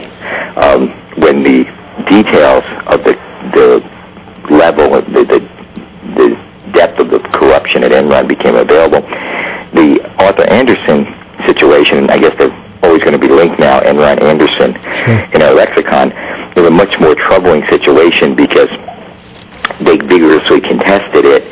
Um, 0.56 0.90
when 1.18 1.42
the 1.42 1.66
details 2.08 2.64
of 2.86 3.04
the 3.04 3.14
the 3.52 3.82
level, 4.50 5.00
the, 5.02 5.24
the 5.24 5.40
the 6.16 6.72
depth 6.72 6.98
of 6.98 7.10
the 7.10 7.18
corruption 7.32 7.84
at 7.84 7.92
Enron 7.92 8.28
became 8.28 8.56
available. 8.56 9.00
The 9.74 10.00
Arthur 10.18 10.44
Andersen 10.44 11.06
situation, 11.46 12.10
I 12.10 12.18
guess 12.18 12.36
they're 12.38 12.52
always 12.82 13.02
going 13.02 13.18
to 13.18 13.18
be 13.18 13.28
linked 13.28 13.58
now, 13.58 13.80
Enron 13.80 14.20
Andersen, 14.22 14.74
sure. 14.74 15.20
in 15.34 15.42
our 15.42 15.54
lexicon, 15.54 16.10
was 16.56 16.66
a 16.66 16.70
much 16.70 16.98
more 17.00 17.14
troubling 17.14 17.64
situation 17.66 18.34
because 18.34 18.68
they 19.80 19.96
vigorously 19.96 20.60
contested 20.60 21.24
it, 21.24 21.42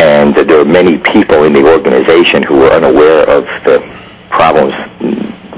and 0.00 0.34
there 0.34 0.58
were 0.58 0.64
many 0.64 0.98
people 0.98 1.44
in 1.44 1.52
the 1.52 1.64
organization 1.64 2.42
who 2.42 2.58
were 2.58 2.70
unaware 2.70 3.22
of 3.28 3.44
the 3.64 3.80
problems 4.30 4.74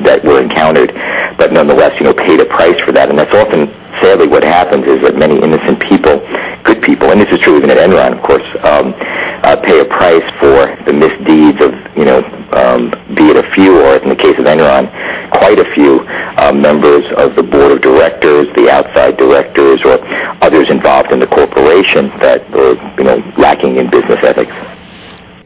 that 0.04 0.22
were 0.24 0.40
encountered, 0.40 0.92
but 1.38 1.52
nonetheless, 1.52 1.98
you 1.98 2.04
know, 2.04 2.14
paid 2.14 2.40
a 2.40 2.44
price 2.44 2.78
for 2.84 2.92
that. 2.92 3.08
And 3.08 3.18
that's 3.18 3.34
often, 3.34 3.68
sadly, 4.02 4.28
what 4.28 4.44
happens 4.44 4.86
is 4.86 5.00
that 5.02 5.16
many 5.16 5.36
innocent 5.36 5.80
people, 5.80 6.20
good 6.62 6.82
people, 6.82 7.10
and 7.10 7.20
this 7.20 7.30
is 7.32 7.40
true 7.40 7.56
even 7.56 7.70
at 7.70 7.78
Enron, 7.78 8.16
of 8.16 8.22
course, 8.22 8.44
um, 8.64 8.94
uh, 9.44 9.56
pay 9.62 9.80
a 9.80 9.84
price 9.84 10.24
for 10.40 10.72
the 10.84 10.92
misdeeds 10.92 11.60
of, 11.60 11.72
you 11.96 12.04
know, 12.04 12.22
um, 12.52 12.90
be 13.14 13.28
it 13.30 13.36
a 13.36 13.46
few, 13.54 13.80
or 13.80 13.96
in 13.96 14.08
the 14.08 14.16
case 14.16 14.38
of 14.38 14.44
Enron, 14.44 14.90
quite 15.30 15.58
a 15.58 15.68
few 15.74 16.00
uh, 16.38 16.52
members 16.52 17.04
of 17.16 17.36
the 17.36 17.42
board 17.42 17.72
of 17.72 17.80
directors, 17.80 18.46
the 18.54 18.70
outside 18.70 19.16
directors, 19.16 19.80
or 19.84 19.98
others 20.42 20.68
involved 20.70 21.12
in 21.12 21.20
the 21.20 21.26
corporation 21.26 22.08
that 22.20 22.48
were, 22.50 22.74
you 22.98 23.04
know, 23.04 23.18
lacking 23.38 23.76
in 23.76 23.90
business 23.90 24.22
ethics. 24.22 24.52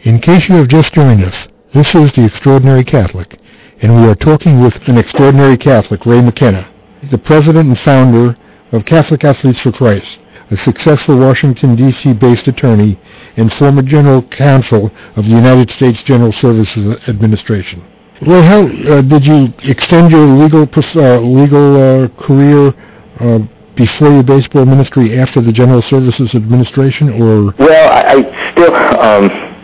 In 0.03 0.21
case 0.21 0.49
you 0.49 0.57
have 0.57 0.69
just 0.69 0.95
joined 0.95 1.23
us, 1.23 1.49
this 1.75 1.95
is 1.95 2.13
The 2.13 2.25
Extraordinary 2.25 2.85
Catholic 2.85 3.39
and 3.83 3.97
we 3.97 4.07
are 4.07 4.15
talking 4.15 4.61
with 4.61 4.77
an 4.89 4.99
extraordinary 4.99 5.57
Catholic, 5.57 6.05
Ray 6.05 6.21
McKenna, 6.21 6.71
the 7.03 7.19
president 7.19 7.69
and 7.69 7.79
founder 7.79 8.37
of 8.73 8.85
Catholic 8.85 9.25
Athletes 9.25 9.61
for 9.61 9.73
Christ, 9.73 10.19
a 10.51 10.57
successful 10.57 11.19
Washington, 11.19 11.77
D.C. 11.77 12.13
based 12.15 12.47
attorney 12.49 12.99
and 13.37 13.53
former 13.53 13.83
general 13.83 14.23
counsel 14.23 14.93
of 15.17 15.25
the 15.25 15.31
United 15.31 15.71
States 15.71 16.03
General 16.03 16.33
Services 16.33 17.09
Administration. 17.09 17.87
Well, 18.27 18.43
how 18.43 18.67
uh, 18.93 19.01
did 19.01 19.27
you 19.27 19.53
extend 19.63 20.13
your 20.13 20.27
legal 20.27 20.63
uh, 20.63 21.21
legal 21.21 21.77
uh, 21.77 22.09
career 22.09 22.75
uh, 23.19 23.39
before 23.75 24.11
your 24.11 24.23
baseball 24.23 24.67
ministry 24.67 25.19
after 25.19 25.41
the 25.41 25.53
General 25.53 25.81
Services 25.81 26.35
Administration, 26.35 27.09
or? 27.09 27.55
Well, 27.59 27.93
I, 27.93 28.13
I 28.13 28.53
still 28.53 28.75
um, 28.75 29.60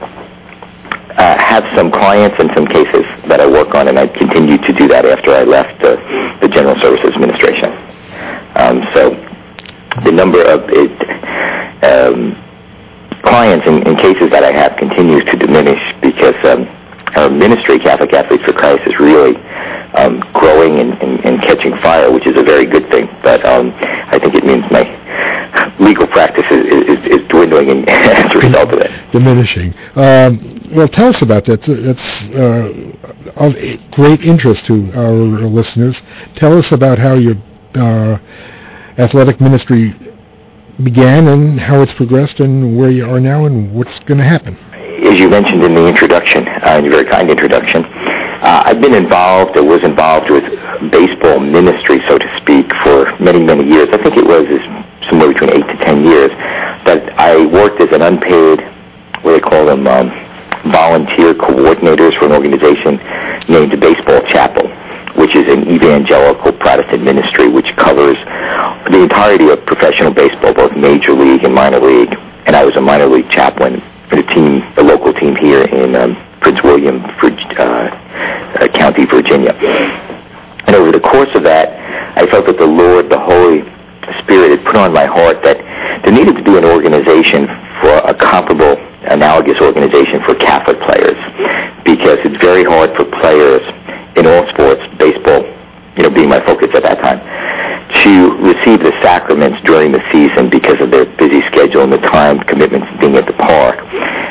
uh, 1.16 1.38
have 1.38 1.64
some 1.75 1.90
clients 1.90 2.38
and 2.38 2.50
some 2.54 2.66
cases 2.66 3.04
that 3.28 3.40
I 3.40 3.46
work 3.46 3.75
on, 3.75 3.88
and 3.88 3.99
I 3.99 4.06
continued 4.06 4.62
to 4.64 4.73
do 4.73 4.87
that 4.88 5.04
after 5.04 5.32
I 5.32 5.44
left 5.44 5.80
the 5.80 6.49
General 6.49 6.76
Services 6.80 7.12
Administration. 7.14 7.73
Um, 8.56 8.85
so 8.92 9.11
the 10.04 10.12
number 10.12 10.42
of 10.42 10.68
it, 10.68 10.92
um, 11.85 12.37
clients 13.23 13.66
and, 13.66 13.87
and, 13.87 13.99
cases 13.99 14.30
that 14.30 14.44
I 14.44 14.52
have 14.52 14.76
continues 14.76 15.25
to 15.25 15.37
diminish 15.37 15.80
because 16.00 16.37
um, 16.44 16.68
our 17.14 17.30
ministry, 17.30 17.78
Catholic 17.78 18.12
Athletes 18.12 18.44
for 18.44 18.52
Christ, 18.52 18.86
is 18.86 18.98
really 18.98 19.36
um, 19.94 20.20
growing 20.34 20.80
and, 20.80 21.00
and, 21.02 21.25
and, 21.25 21.40
catching 21.40 21.76
fire, 21.78 22.10
which 22.10 22.26
is 22.26 22.36
a 22.36 22.42
very 22.42 22.66
good 22.66 22.88
thing. 22.90 23.08
But 23.22 23.44
um, 23.46 23.72
I 23.78 24.18
think 24.18 24.34
it 24.34 24.44
means 24.44 24.64
my 24.70 24.84
legal 25.78 26.06
practice 26.06 26.44
is, 26.50 26.66
is, 26.66 27.06
is 27.06 27.28
dwindling 27.28 27.68
in, 27.68 27.88
as 27.88 28.34
a 28.34 28.38
result 28.38 28.72
of 28.72 28.80
it. 28.80 29.12
Diminishing. 29.12 29.75
Um, 29.94 30.60
well, 30.75 30.88
tell 30.88 31.08
us 31.08 31.22
about 31.22 31.44
that. 31.46 31.62
That's 31.62 32.22
uh, 32.34 33.42
of 33.42 33.90
great 33.92 34.22
interest 34.22 34.66
to 34.66 34.92
our 34.92 35.12
listeners. 35.12 36.02
Tell 36.34 36.58
us 36.58 36.72
about 36.72 36.98
how 36.98 37.14
your 37.14 37.36
uh, 37.75 38.18
athletic 38.98 39.40
ministry 39.40 39.94
began 40.82 41.26
and 41.28 41.58
how 41.58 41.80
it's 41.80 41.94
progressed 41.94 42.40
and 42.40 42.76
where 42.76 42.90
you 42.90 43.08
are 43.08 43.20
now 43.20 43.46
and 43.46 43.72
what's 43.75 43.98
going 44.00 44.18
to 44.18 44.25
happen 44.25 44.58
as 45.06 45.20
you 45.20 45.28
mentioned 45.28 45.62
in 45.62 45.75
the 45.75 45.86
introduction, 45.86 46.48
uh, 46.48 46.76
in 46.78 46.84
your 46.84 46.94
very 46.94 47.06
kind 47.06 47.30
introduction, 47.30 47.84
uh, 47.84 48.64
I've 48.66 48.80
been 48.80 48.94
involved 48.94 49.56
or 49.56 49.62
was 49.62 49.82
involved 49.82 50.30
with 50.30 50.44
baseball 50.90 51.38
ministry, 51.38 52.02
so 52.08 52.18
to 52.18 52.28
speak, 52.42 52.75
for 52.82 53.14
many, 53.22 53.42
many 53.42 53.64
years. 53.64 53.88
I 53.92 54.02
think 54.02 54.16
it 54.16 54.26
was 54.26 54.46
somewhere 55.08 55.32
between 55.32 55.50
eight 55.50 55.66
to 55.68 55.76
ten 55.84 56.04
years 56.04 56.30
that 56.84 57.14
I 57.18 57.46
worked 57.46 57.80
as 57.80 57.92
an 57.92 58.02
unpaid, 58.02 58.60
what 59.22 59.32
they 59.32 59.40
call 59.40 59.66
them, 59.66 59.86
um, 59.86 60.10
volunteer 60.72 61.34
coordinators 61.34 62.18
for 62.18 62.26
an 62.26 62.32
organization 62.32 62.98
named 63.48 63.72
the 63.72 63.78
Baseball 63.78 64.22
Chapel 64.26 64.66
which 65.16 65.34
is 65.34 65.50
an 65.50 65.66
evangelical 65.66 66.52
Protestant 66.52 67.02
ministry 67.02 67.48
which 67.48 67.75
covers 67.76 68.18
the 68.92 69.00
entirety 69.02 69.48
of 69.48 69.64
professional 69.64 70.12
baseball, 70.12 70.52
both 70.52 70.76
major 70.76 71.14
league 71.14 71.42
and 71.42 71.54
minor 71.54 71.80
league. 71.80 72.14
And 72.44 72.54
I 72.54 72.66
was 72.66 72.76
a 72.76 72.82
minor 72.82 73.06
league 73.06 73.30
chaplain 73.30 73.82
the 74.10 74.22
team, 74.34 74.62
the 74.75 74.82
local 74.82 75.12
team 75.12 75.34
here 75.36 75.62
in 75.62 75.94
um, 75.96 76.16
Prince 76.40 76.62
William 76.62 77.02
uh, 77.02 77.62
uh, 77.62 78.68
County, 78.68 79.04
Virginia. 79.04 79.52
And 80.66 80.75
over 80.75 80.92
the 80.92 81.00
course 81.00 81.30
of 81.34 81.42
that, 81.44 81.75
I 82.16 82.26
felt 82.30 82.46
that 82.46 82.58
the 82.58 82.66
Lord, 82.66 83.08
the 83.08 83.18
Holy 83.18 83.62
Spirit, 84.22 84.50
had 84.50 84.64
put 84.64 84.76
on 84.76 84.92
my 84.92 85.06
heart 85.06 85.42
that 85.42 85.58
there 86.04 86.12
needed 86.12 86.36
to 86.36 86.42
be 86.42 86.56
an 86.56 86.64
organization 86.64 87.46
for 87.80 87.98
a 88.06 88.14
comparable, 88.14 88.78
analogous 89.06 89.60
organization 89.60 90.22
for 90.22 90.34
Catholic 90.34 90.78
players, 90.80 91.18
because 91.84 92.18
it's 92.22 92.38
very 92.42 92.64
hard 92.64 92.94
for 92.96 93.04
players 93.04 93.62
in 94.16 94.26
all 94.26 94.46
sports, 94.50 94.82
baseball, 94.98 95.44
you 95.96 96.02
know, 96.02 96.10
being 96.10 96.28
my 96.28 96.40
focus 96.44 96.70
at 96.75 96.82
that 96.82 96.98
time, 96.98 97.20
to 98.02 98.36
receive 98.42 98.80
the 98.80 98.92
sacraments 99.02 99.62
during 99.64 99.92
the 99.92 100.02
season 100.10 100.50
because 100.50 100.80
of 100.80 100.90
their 100.90 101.06
busy 101.16 101.40
schedule 101.46 101.82
and 101.82 101.92
the 101.92 102.02
time 102.10 102.40
commitments 102.40 102.86
being 103.00 103.16
at 103.16 103.26
the 103.26 103.32
park. 103.34 103.78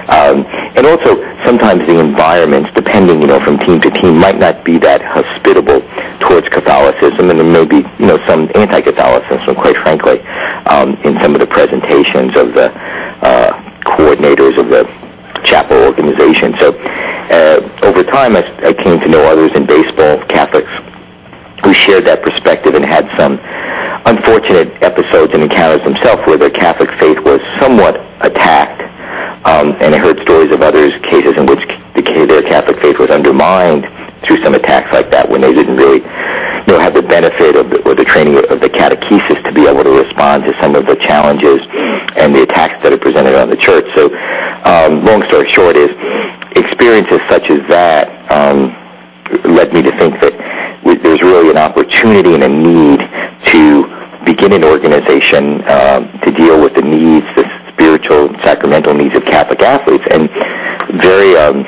Um, 0.09 0.45
and 0.75 0.84
also, 0.95 1.19
sometimes 1.43 1.85
the 1.85 1.99
environments, 1.99 2.71
depending, 2.73 3.19
you 3.19 3.27
know, 3.27 3.43
from 3.43 3.59
team 3.59 3.81
to 3.81 3.91
team, 3.91 4.17
might 4.17 4.39
not 4.39 4.63
be 4.63 4.79
that 4.79 5.03
hospitable 5.03 5.83
towards 6.23 6.47
Catholicism, 6.47 7.29
and 7.29 7.39
there 7.39 7.51
may 7.51 7.65
be, 7.67 7.83
you 7.99 8.07
know, 8.07 8.17
some 8.25 8.47
anti-Catholicism, 8.55 9.55
quite 9.55 9.75
frankly, 9.83 10.21
um, 10.71 10.95
in 11.03 11.19
some 11.19 11.35
of 11.35 11.41
the 11.43 11.47
presentations 11.47 12.31
of 12.39 12.55
the 12.55 12.71
uh, 13.27 13.51
coordinators 13.83 14.55
of 14.55 14.71
the 14.71 14.87
chapel 15.43 15.77
organization. 15.83 16.55
So 16.63 16.71
uh, 16.79 17.59
over 17.83 18.03
time, 18.03 18.35
I, 18.35 18.47
I 18.63 18.73
came 18.73 18.99
to 18.99 19.07
know 19.07 19.27
others 19.27 19.51
in 19.53 19.67
baseball, 19.67 20.23
Catholics, 20.31 20.71
who 21.63 21.73
shared 21.73 22.05
that 22.05 22.23
perspective 22.23 22.73
and 22.75 22.85
had 22.85 23.05
some 23.17 23.35
unfortunate 24.05 24.69
episodes 24.81 25.33
and 25.33 25.43
encounters 25.43 25.83
themselves 25.83 26.21
where 26.27 26.37
their 26.37 26.51
Catholic 26.53 26.89
faith 26.99 27.19
was 27.19 27.41
somewhat 27.59 27.97
attacked. 28.21 28.81
Um, 29.45 29.73
and 29.81 29.93
I 29.93 29.97
heard 29.97 30.19
stories 30.21 30.51
of 30.51 30.61
others, 30.61 30.93
cases 31.03 31.37
in 31.37 31.45
which 31.45 31.61
the, 31.93 32.01
their 32.01 32.41
Catholic 32.41 32.79
faith 32.81 32.97
was 32.97 33.09
undermined 33.09 33.85
through 34.23 34.41
some 34.43 34.55
attacks 34.55 34.91
like 34.91 35.11
that 35.11 35.29
when 35.29 35.41
they 35.41 35.53
didn't 35.53 35.77
really 35.77 36.01
you 36.01 36.73
know, 36.73 36.79
have 36.79 36.93
the 36.93 37.01
benefit 37.01 37.55
of 37.55 37.69
the, 37.69 37.81
or 37.85 37.93
the 37.93 38.05
training 38.05 38.37
of 38.49 38.59
the 38.59 38.69
catechesis 38.69 39.37
to 39.43 39.51
be 39.53 39.67
able 39.67 39.83
to 39.83 39.93
respond 39.93 40.43
to 40.45 40.53
some 40.59 40.73
of 40.73 40.85
the 40.85 40.95
challenges 40.95 41.61
and 42.17 42.33
the 42.33 42.41
attacks 42.41 42.81
that 42.81 42.93
are 42.93 42.97
presented 42.97 43.37
on 43.37 43.49
the 43.49 43.57
church. 43.57 43.85
So 43.93 44.09
um, 44.65 45.05
long 45.05 45.21
story 45.29 45.49
short 45.49 45.75
is 45.77 45.93
experiences 46.57 47.21
such 47.29 47.49
as 47.49 47.61
that 47.69 48.09
um, 48.31 48.73
led 49.45 49.73
me 49.73 49.81
to 49.81 49.91
think 49.97 50.19
that 50.21 50.33
there's 51.01 51.21
really 51.21 51.49
an 51.49 51.57
opportunity 51.57 52.33
and 52.33 52.43
a 52.43 52.49
need 52.49 52.99
to 53.51 53.85
begin 54.25 54.53
an 54.53 54.63
organization 54.63 55.61
um, 55.69 56.09
to 56.21 56.31
deal 56.31 56.61
with 56.61 56.73
the 56.73 56.81
needs, 56.81 57.25
the 57.35 57.45
spiritual, 57.73 58.29
sacramental 58.41 58.93
needs 58.93 59.15
of 59.15 59.23
Catholic 59.25 59.61
athletes, 59.61 60.03
and 60.11 60.29
very 60.99 61.37
um, 61.37 61.63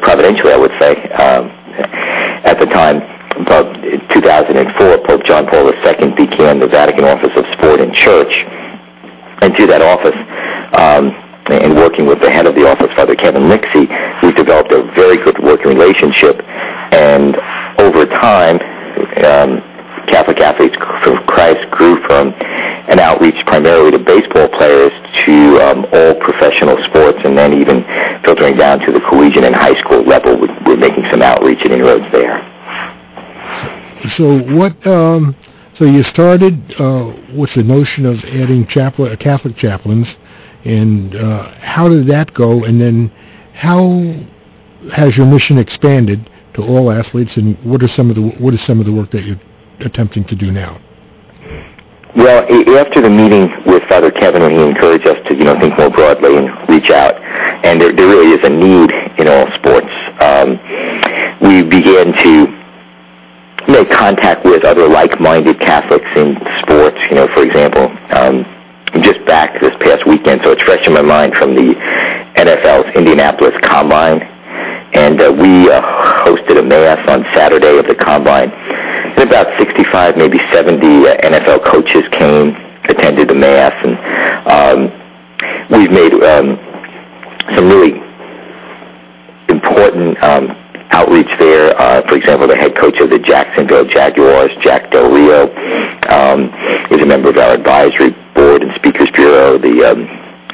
providentially, 0.00 0.52
I 0.52 0.56
would 0.56 0.74
say, 0.78 0.94
um, 1.14 1.50
at 2.46 2.58
the 2.58 2.66
time, 2.66 3.02
about 3.36 3.74
2004, 4.14 5.06
Pope 5.06 5.24
John 5.24 5.46
Paul 5.46 5.72
II 5.74 6.14
began 6.14 6.58
the 6.60 6.68
Vatican 6.68 7.04
Office 7.04 7.32
of 7.36 7.44
Sport 7.52 7.80
and 7.80 7.92
Church, 7.94 8.46
and 9.42 9.54
through 9.54 9.66
that 9.66 9.82
office. 9.82 10.16
Um, 10.78 11.25
and 11.48 11.74
working 11.76 12.06
with 12.06 12.20
the 12.20 12.30
head 12.30 12.46
of 12.46 12.54
the 12.54 12.66
office, 12.68 12.92
Father 12.94 13.14
Kevin 13.14 13.44
Lixey, 13.44 13.86
we've 14.22 14.36
developed 14.36 14.72
a 14.72 14.82
very 14.94 15.16
good 15.16 15.38
working 15.38 15.68
relationship. 15.68 16.42
And 16.92 17.36
over 17.78 18.06
time, 18.06 18.56
um, 19.24 19.62
Catholic 20.06 20.38
Athletes 20.38 20.76
for 21.02 21.18
Christ 21.26 21.70
grew 21.70 22.00
from 22.06 22.34
an 22.88 22.98
outreach 22.98 23.44
primarily 23.46 23.90
to 23.90 23.98
baseball 23.98 24.48
players 24.48 24.92
to 25.24 25.60
um, 25.60 25.86
all 25.92 26.14
professional 26.20 26.82
sports, 26.84 27.18
and 27.24 27.36
then 27.36 27.52
even 27.52 27.84
filtering 28.22 28.56
down 28.56 28.80
to 28.80 28.92
the 28.92 29.00
collegiate 29.00 29.44
and 29.44 29.54
high 29.54 29.78
school 29.80 30.02
level. 30.02 30.38
We're 30.64 30.76
making 30.76 31.04
some 31.10 31.22
outreach 31.22 31.62
and 31.62 31.72
inroads 31.72 32.10
there. 32.12 32.38
So, 34.16 34.38
what? 34.54 34.86
Um, 34.86 35.34
so 35.74 35.84
you 35.84 36.02
started 36.02 36.80
uh, 36.80 37.12
with 37.34 37.52
the 37.54 37.62
notion 37.62 38.06
of 38.06 38.24
adding 38.24 38.66
chapel, 38.66 39.14
Catholic 39.16 39.56
chaplains 39.56 40.16
and 40.66 41.14
uh, 41.14 41.50
how 41.60 41.88
did 41.88 42.08
that 42.08 42.34
go? 42.34 42.64
And 42.64 42.80
then 42.80 43.12
how 43.54 44.14
has 44.92 45.16
your 45.16 45.26
mission 45.26 45.58
expanded 45.58 46.28
to 46.54 46.62
all 46.62 46.90
athletes? 46.90 47.36
And 47.36 47.56
what 47.64 47.82
are 47.82 47.88
some 47.88 48.10
of 48.10 48.16
the 48.16 48.22
what 48.40 48.52
is 48.52 48.60
some 48.62 48.80
of 48.80 48.86
the 48.86 48.92
work 48.92 49.10
that 49.12 49.22
you're 49.22 49.40
attempting 49.80 50.24
to 50.24 50.34
do 50.34 50.50
now? 50.50 50.80
Well, 52.16 52.42
after 52.78 53.00
the 53.02 53.10
meeting 53.10 53.52
with 53.66 53.82
Father 53.88 54.10
Kevin, 54.10 54.42
when 54.42 54.52
he 54.52 54.62
encouraged 54.62 55.06
us 55.06 55.18
to, 55.28 55.34
you 55.34 55.44
know, 55.44 55.58
think 55.60 55.76
more 55.78 55.90
broadly 55.90 56.36
and 56.36 56.48
reach 56.68 56.90
out, 56.90 57.14
and 57.62 57.80
there, 57.80 57.92
there 57.92 58.08
really 58.08 58.32
is 58.32 58.42
a 58.42 58.48
need 58.48 58.90
in 59.20 59.28
all 59.28 59.46
sports, 59.52 59.92
um, 60.20 60.56
we 61.46 61.62
began 61.62 62.14
to 62.24 62.46
make 63.70 63.90
contact 63.90 64.46
with 64.46 64.64
other 64.64 64.88
like-minded 64.88 65.60
Catholics 65.60 66.08
in 66.16 66.36
sports. 66.62 66.96
You 67.10 67.16
know, 67.16 67.28
for 67.34 67.42
example, 67.42 67.94
um, 68.16 68.46
just 69.02 69.24
back 69.26 69.60
this 69.60 69.74
past 69.80 70.06
weekend, 70.06 70.42
so 70.42 70.52
it's 70.52 70.62
fresh 70.62 70.86
in 70.86 70.92
my 70.92 71.02
mind 71.02 71.34
from 71.34 71.54
the 71.54 71.74
NFL's 72.36 72.94
Indianapolis 72.94 73.54
Combine. 73.62 74.22
And 74.94 75.20
uh, 75.20 75.32
we 75.32 75.70
uh, 75.70 75.82
hosted 76.24 76.58
a 76.58 76.62
mass 76.62 77.06
on 77.08 77.24
Saturday 77.34 77.78
of 77.78 77.86
the 77.86 77.94
Combine. 77.94 78.50
And 78.50 79.18
about 79.18 79.46
65, 79.58 80.16
maybe 80.16 80.38
70 80.52 80.76
uh, 81.08 81.16
NFL 81.18 81.64
coaches 81.64 82.04
came, 82.12 82.54
attended 82.84 83.28
the 83.28 83.34
mass, 83.34 83.74
and 83.84 83.98
um, 84.46 84.78
we've 85.70 85.90
made 85.90 86.14
um, 86.22 86.56
some 87.54 87.68
really 87.68 88.00
important 89.48 90.22
um, 90.22 90.50
outreach 90.90 91.30
there. 91.38 91.78
Uh, 91.78 92.06
for 92.08 92.16
example, 92.16 92.46
the 92.46 92.56
head 92.56 92.76
coach 92.76 92.98
of 93.00 93.10
the 93.10 93.18
Jacksonville 93.18 93.84
Jaguars, 93.84 94.50
Jack 94.60 94.90
Del 94.90 95.10
Rio, 95.10 95.48
um, 96.08 96.52
is 96.90 97.02
a 97.02 97.06
member 97.06 97.30
of 97.30 97.36
our 97.36 97.54
advisory 97.54 98.14
Board 98.36 98.62
and 98.62 98.72
Speakers 98.76 99.10
Bureau. 99.10 99.58
The 99.58 99.82
um, 99.82 100.06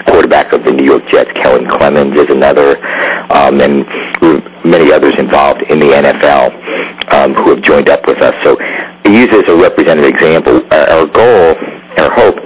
quarterback 0.07 0.53
of 0.53 0.65
the 0.65 0.71
New 0.71 0.85
York 0.85 1.07
Jets, 1.09 1.31
Kellen 1.35 1.69
Clemens, 1.69 2.15
is 2.17 2.31
another, 2.31 2.79
um, 3.31 3.61
and 3.61 3.85
many 4.65 4.93
others 4.93 5.15
involved 5.19 5.63
in 5.63 5.79
the 5.79 5.91
NFL 5.91 6.55
um, 7.13 7.35
who 7.35 7.51
have 7.55 7.63
joined 7.63 7.89
up 7.89 8.07
with 8.07 8.19
us. 8.19 8.35
So 8.43 8.59
use 9.11 9.29
as 9.35 9.49
a 9.49 9.57
representative 9.57 10.15
example. 10.15 10.63
Our, 10.73 10.89
our 10.89 11.07
goal, 11.07 11.59
our 11.99 12.11
hope, 12.11 12.39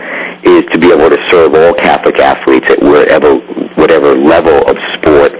is 0.42 0.64
to 0.72 0.78
be 0.78 0.90
able 0.90 1.10
to 1.10 1.20
serve 1.30 1.54
all 1.54 1.74
Catholic 1.74 2.18
athletes 2.18 2.66
at 2.68 2.80
wherever, 2.80 3.36
whatever 3.76 4.14
level 4.14 4.66
of 4.66 4.76
sport 4.94 5.32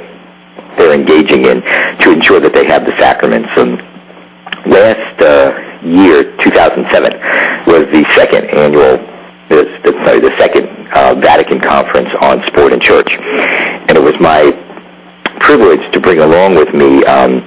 they're 0.77 0.95
engaging 0.95 1.47
in 1.47 1.63
to 2.05 2.13
ensure 2.13 2.41
that 2.41 2.53
they 2.53 2.67
have 2.67 2.85
the 2.85 2.93
sacraments. 2.99 3.49
And 3.57 3.81
last 4.67 5.21
uh, 5.23 5.57
year, 5.83 6.37
2007, 6.39 7.67
was 7.67 7.89
the 7.91 8.05
second 8.15 8.45
annual 8.51 9.16
the, 9.49 9.65
the, 9.85 9.93
sorry, 10.05 10.21
the 10.21 10.37
Second 10.39 10.67
uh, 10.93 11.15
Vatican 11.15 11.61
Conference 11.61 12.09
on 12.21 12.45
Sport 12.47 12.73
and 12.73 12.83
Church. 12.83 13.11
And 13.11 13.97
it 13.97 14.03
was 14.03 14.19
my 14.21 14.53
privilege 15.41 15.93
to 15.93 16.01
bring 16.01 16.19
along 16.19 16.57
with 16.57 16.75
me 16.75 17.05
um, 17.05 17.43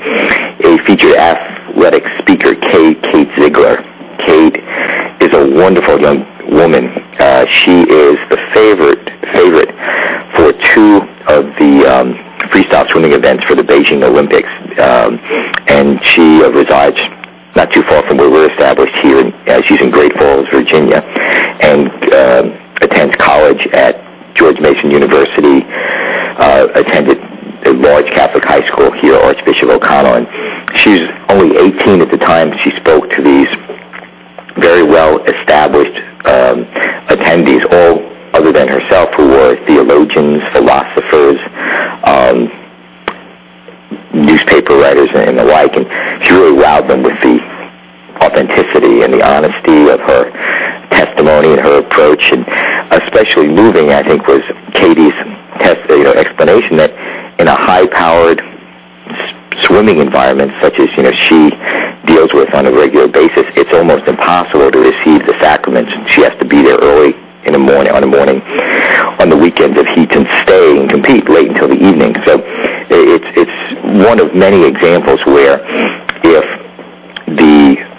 a 0.64 0.78
featured 0.86 1.16
athletic 1.18 2.04
speaker, 2.20 2.56
Kate, 2.56 3.02
Kate 3.04 3.30
Ziegler. 3.38 3.84
Kate 4.20 4.58
is 5.22 5.34
a 5.34 5.50
wonderful 5.56 6.00
young 6.00 6.26
woman. 6.52 6.88
Uh, 7.20 7.46
she 7.48 7.82
is 7.82 8.18
the 8.30 8.38
favorite 8.54 9.10
favorite 9.32 9.70
for 10.36 10.54
two 10.74 11.02
of 11.28 11.46
the 11.60 11.86
um, 11.86 12.14
freestyle 12.50 12.90
swimming 12.90 13.14
events 13.14 13.44
for 13.46 13.56
the 13.56 13.62
Beijing 13.62 14.04
Olympics, 14.04 14.50
um, 14.80 15.20
and 15.68 16.04
she 16.04 16.42
resides 16.44 16.98
not 17.60 17.74
too 17.74 17.84
far 17.84 18.02
from 18.08 18.16
where 18.16 18.32
we're 18.32 18.50
established 18.50 18.96
here. 19.04 19.20
Uh, 19.48 19.62
she's 19.64 19.82
in 19.82 19.92
Great 19.92 20.16
Falls, 20.18 20.48
Virginia, 20.48 21.04
and 21.60 21.92
uh, 22.14 22.48
attends 22.80 23.14
college 23.18 23.68
at 23.74 24.00
George 24.34 24.62
Mason 24.62 24.90
University. 24.90 25.68
Uh, 25.68 26.70
attended 26.76 27.20
a 27.68 27.74
large 27.74 28.06
Catholic 28.16 28.46
high 28.46 28.66
school 28.66 28.92
here, 28.94 29.16
Archbishop 29.16 29.68
O'Connell, 29.68 30.24
and 30.24 30.80
she 30.80 31.04
was 31.04 31.12
only 31.28 31.58
18 31.58 32.00
at 32.00 32.10
the 32.10 32.18
time 32.18 32.58
she 32.60 32.72
spoke 32.78 33.10
to 33.10 33.22
these 33.22 33.50
very 34.56 34.84
well 34.84 35.20
established 35.26 36.00
um, 36.32 36.64
attendees, 37.12 37.68
all 37.76 38.00
other 38.34 38.54
than 38.54 38.70
herself, 38.70 39.14
who 39.16 39.28
were 39.28 39.58
theologians, 39.66 40.42
philosophers, 40.54 41.40
um, 42.08 42.48
newspaper 44.14 44.78
writers, 44.78 45.10
and 45.14 45.38
the 45.38 45.46
like. 45.46 45.76
And 45.76 45.86
she 46.24 46.34
really 46.34 46.58
wowed 46.58 46.88
them 46.88 47.04
with 47.04 47.20
the 47.22 47.40
authenticity 48.22 49.04
and 49.04 49.14
the 49.14 49.24
honesty 49.24 49.90
of 49.90 50.00
her 50.02 50.32
testimony 50.90 51.54
and 51.54 51.60
her 51.60 51.80
approach. 51.80 52.32
And 52.32 52.46
especially 52.92 53.48
moving, 53.48 53.92
I 53.92 54.04
think, 54.04 54.28
was 54.28 54.42
Katie's 54.74 55.16
test, 55.64 55.88
you 55.90 56.04
know, 56.04 56.14
explanation 56.14 56.78
that 56.78 56.92
in 57.40 57.48
a 57.48 57.56
high-powered 57.56 58.42
swimming 59.66 60.00
environment 60.00 60.52
such 60.62 60.80
as 60.80 60.88
you 60.96 61.04
know 61.04 61.12
she 61.12 61.52
deals 62.06 62.34
with 62.34 62.54
on 62.54 62.66
a 62.66 62.72
regular 62.72 63.08
basis, 63.08 63.44
it's 63.56 63.74
almost 63.74 64.08
impossible 64.08 64.72
to 64.72 64.80
receive 64.80 65.26
the 65.26 65.36
sacraments. 65.40 65.92
She 66.12 66.22
has 66.22 66.34
to 66.40 66.46
be 66.46 66.62
there 66.62 66.78
early 66.80 67.14
in 67.46 67.54
the 67.54 67.60
morning 67.60 67.92
on 67.92 68.02
the 68.02 68.08
morning 68.08 68.42
on 69.20 69.30
the 69.30 69.38
weekends 69.38 69.78
of 69.80 69.86
heat 69.88 70.12
and 70.12 70.28
stay 70.44 70.80
and 70.80 70.90
compete 70.90 71.30
late 71.30 71.50
until 71.50 71.68
the 71.68 71.80
evening. 71.80 72.16
So 72.26 72.42
it's 72.90 73.30
it's 73.36 73.79
one 73.90 74.20
of 74.20 74.34
many 74.36 74.66
examples 74.66 75.20
where 75.26 75.60
if 76.24 76.46
the 77.38 77.90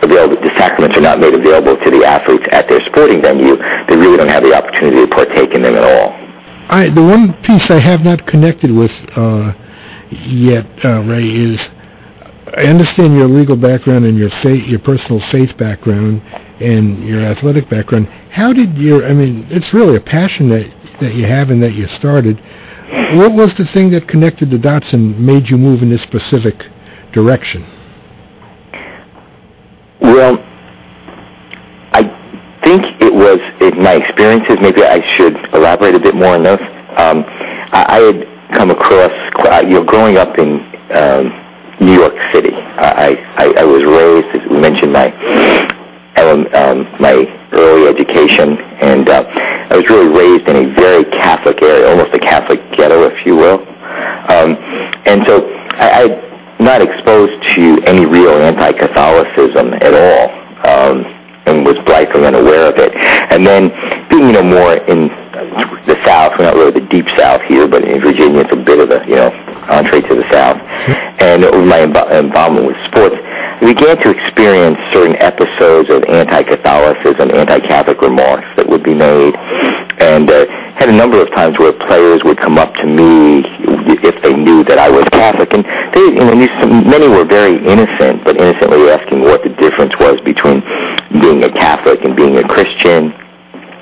the 0.00 0.52
sacraments 0.56 0.96
are 0.96 1.00
not 1.00 1.18
made 1.18 1.34
available 1.34 1.76
to 1.76 1.90
the 1.90 2.04
athletes 2.04 2.46
at 2.52 2.68
their 2.68 2.80
sporting 2.86 3.20
venue, 3.20 3.56
they 3.88 3.96
really 3.96 4.16
don't 4.16 4.28
have 4.28 4.42
the 4.42 4.54
opportunity 4.54 5.04
to 5.04 5.08
partake 5.08 5.52
in 5.52 5.62
them 5.62 5.74
at 5.74 5.84
all. 5.84 6.12
I, 6.68 6.88
the 6.90 7.02
one 7.02 7.32
piece 7.42 7.70
I 7.70 7.78
have 7.78 8.02
not 8.02 8.26
connected 8.26 8.70
with 8.70 8.92
uh, 9.16 9.54
yet, 10.10 10.66
uh, 10.84 11.02
Ray, 11.02 11.24
is 11.24 11.68
I 12.56 12.64
understand 12.66 13.14
your 13.14 13.26
legal 13.26 13.56
background 13.56 14.04
and 14.04 14.16
your 14.16 14.30
faith, 14.30 14.66
your 14.66 14.78
personal 14.78 15.20
faith 15.20 15.56
background 15.56 16.22
and 16.60 17.02
your 17.04 17.20
athletic 17.20 17.68
background. 17.68 18.08
How 18.30 18.52
did 18.52 18.78
your, 18.78 19.04
I 19.04 19.12
mean, 19.12 19.46
it's 19.50 19.74
really 19.74 19.96
a 19.96 20.00
passion 20.00 20.48
that, 20.50 20.72
that 21.00 21.14
you 21.14 21.24
have 21.26 21.50
and 21.50 21.62
that 21.62 21.72
you 21.72 21.86
started. 21.88 22.40
What 22.88 23.32
was 23.32 23.54
the 23.54 23.66
thing 23.66 23.90
that 23.90 24.06
connected 24.06 24.50
the 24.50 24.58
dots 24.58 24.92
and 24.92 25.18
made 25.18 25.50
you 25.50 25.58
move 25.58 25.82
in 25.82 25.88
this 25.88 26.02
specific 26.02 26.68
direction? 27.12 27.64
Well, 30.00 30.38
I 31.92 32.02
think 32.62 32.84
it 33.00 33.12
was 33.12 33.40
in 33.60 33.82
my 33.82 33.94
experiences. 33.94 34.58
Maybe 34.60 34.84
I 34.84 35.00
should 35.16 35.36
elaborate 35.52 35.94
a 35.94 36.00
bit 36.00 36.14
more 36.14 36.34
on 36.34 36.44
those. 36.44 36.60
Um, 36.96 37.24
I, 37.72 37.84
I 37.88 37.98
had 38.00 38.56
come 38.56 38.70
across, 38.70 39.12
you 39.64 39.74
know, 39.74 39.84
growing 39.84 40.16
up 40.16 40.38
in 40.38 40.60
um, 40.92 41.32
New 41.80 41.92
York 41.92 42.14
City. 42.32 42.54
I, 42.54 43.16
I, 43.36 43.60
I 43.60 43.64
was 43.64 43.84
raised, 43.84 44.50
we 44.50 44.58
mentioned, 44.58 44.92
my 44.92 45.08
um, 46.16 46.86
my 46.98 47.26
early 47.52 47.88
education, 47.88 48.58
and 48.80 49.08
uh, 49.08 49.24
I 49.70 49.76
was 49.76 49.88
really 49.88 50.08
raised 50.08 50.48
in 50.48 50.56
a 50.56 50.74
very 50.74 51.04
Catholic 51.04 51.62
area, 51.62 51.88
almost 51.88 52.14
a 52.14 52.18
Catholic 52.18 52.60
ghetto, 52.72 53.04
if 53.04 53.24
you 53.26 53.36
will. 53.36 53.60
Um, 54.28 54.56
and 55.06 55.26
so 55.26 55.48
I, 55.78 56.02
I 56.02 56.26
not 56.58 56.80
exposed 56.80 57.42
to 57.54 57.82
any 57.84 58.06
real 58.06 58.32
anti-Catholicism 58.32 59.74
at 59.74 59.94
all, 59.94 60.30
um, 60.66 61.04
and 61.46 61.64
was 61.64 61.78
blithely 61.84 62.26
unaware 62.26 62.68
of 62.68 62.76
it. 62.78 62.94
And 62.96 63.46
then 63.46 63.70
being, 64.08 64.26
you 64.28 64.32
know, 64.32 64.42
more 64.42 64.74
in 64.74 65.08
the 65.86 66.00
South, 66.04 66.32
we're 66.38 66.44
not 66.44 66.54
really 66.54 66.80
the 66.80 66.86
deep 66.88 67.06
South 67.16 67.42
here, 67.42 67.68
but 67.68 67.84
in 67.84 68.00
Virginia 68.00 68.40
it's 68.40 68.52
a 68.52 68.56
bit 68.56 68.80
of 68.80 68.90
a, 68.90 69.06
you 69.06 69.16
know, 69.16 69.30
entree 69.68 70.02
to 70.02 70.14
the 70.14 70.26
South. 70.32 70.60
And 71.20 71.42
my 71.68 71.80
involvement 71.82 72.66
with 72.66 72.76
sports, 72.86 73.16
I 73.16 73.64
began 73.64 73.96
to 74.04 74.10
experience 74.10 74.78
certain 74.92 75.16
episodes 75.16 75.88
of 75.90 76.04
anti-Catholicism, 76.04 77.30
anti-Catholic 77.30 78.00
remarks 78.02 78.46
that 78.56 78.68
would 78.68 78.82
be 78.82 78.94
made, 78.94 79.34
and 79.98 80.28
uh, 80.28 80.46
had 80.76 80.88
a 80.88 80.92
number 80.92 81.20
of 81.20 81.30
times 81.32 81.58
where 81.58 81.72
players 81.72 82.22
would 82.22 82.36
come 82.36 82.58
up 82.58 82.74
to 82.74 82.86
me 82.86 83.42
if 84.04 84.22
they 84.22 84.34
knew 84.34 84.62
that 84.64 84.78
I 84.78 84.90
was 84.90 85.08
Catholic, 85.08 85.52
and 85.52 85.64
they, 85.94 86.00
you 86.00 86.20
know, 86.20 86.36
many 86.84 87.08
were 87.08 87.24
very 87.24 87.56
innocent, 87.56 88.24
but 88.24 88.36
innocently 88.36 88.90
asking 88.90 89.22
what 89.22 89.42
the 89.42 89.50
difference 89.50 89.94
was 89.98 90.20
between 90.20 90.60
being 91.20 91.42
a 91.44 91.50
Catholic 91.50 92.04
and 92.04 92.14
being 92.14 92.36
a 92.36 92.46
Christian. 92.46 93.12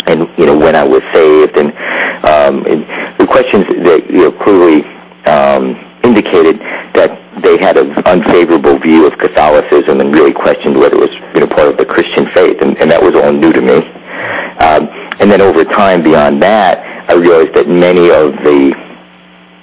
And 0.06 0.28
you 0.36 0.44
know 0.44 0.56
when 0.56 0.76
I 0.76 0.84
was 0.84 1.00
saved, 1.14 1.56
and, 1.56 1.72
um, 2.28 2.66
and 2.68 2.84
the 3.18 3.26
questions 3.26 3.64
that 3.88 4.04
you 4.10 4.28
know 4.28 4.32
clearly 4.32 4.84
um, 5.26 5.76
indicated 6.04 6.60
that 6.94 7.20
they 7.42 7.58
had 7.58 7.76
an 7.76 7.92
unfavorable 8.06 8.78
view 8.78 9.06
of 9.06 9.18
Catholicism 9.18 10.00
and 10.00 10.14
really 10.14 10.32
questioned 10.32 10.76
whether 10.78 10.96
it 10.96 11.00
was 11.00 11.14
you 11.34 11.40
know 11.40 11.48
part 11.48 11.68
of 11.68 11.76
the 11.76 11.84
Christian 11.86 12.26
faith, 12.32 12.60
and, 12.60 12.76
and 12.78 12.90
that 12.90 13.02
was 13.02 13.14
all 13.14 13.32
new 13.32 13.52
to 13.52 13.60
me. 13.60 13.78
Um, 14.60 14.88
and 15.20 15.30
then 15.30 15.40
over 15.40 15.64
time, 15.64 16.02
beyond 16.02 16.42
that, 16.42 17.10
I 17.10 17.14
realized 17.14 17.54
that 17.54 17.68
many 17.68 18.10
of 18.10 18.32
the 18.44 18.74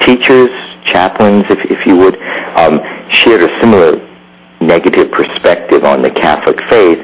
teachers, 0.05 0.49
chaplains, 0.83 1.45
if, 1.49 1.59
if 1.71 1.85
you 1.85 1.95
would, 1.97 2.15
um, 2.55 2.81
shared 3.09 3.41
a 3.41 3.59
similar 3.59 3.99
negative 4.61 5.11
perspective 5.11 5.83
on 5.83 6.01
the 6.01 6.11
Catholic 6.11 6.61
faith. 6.69 6.99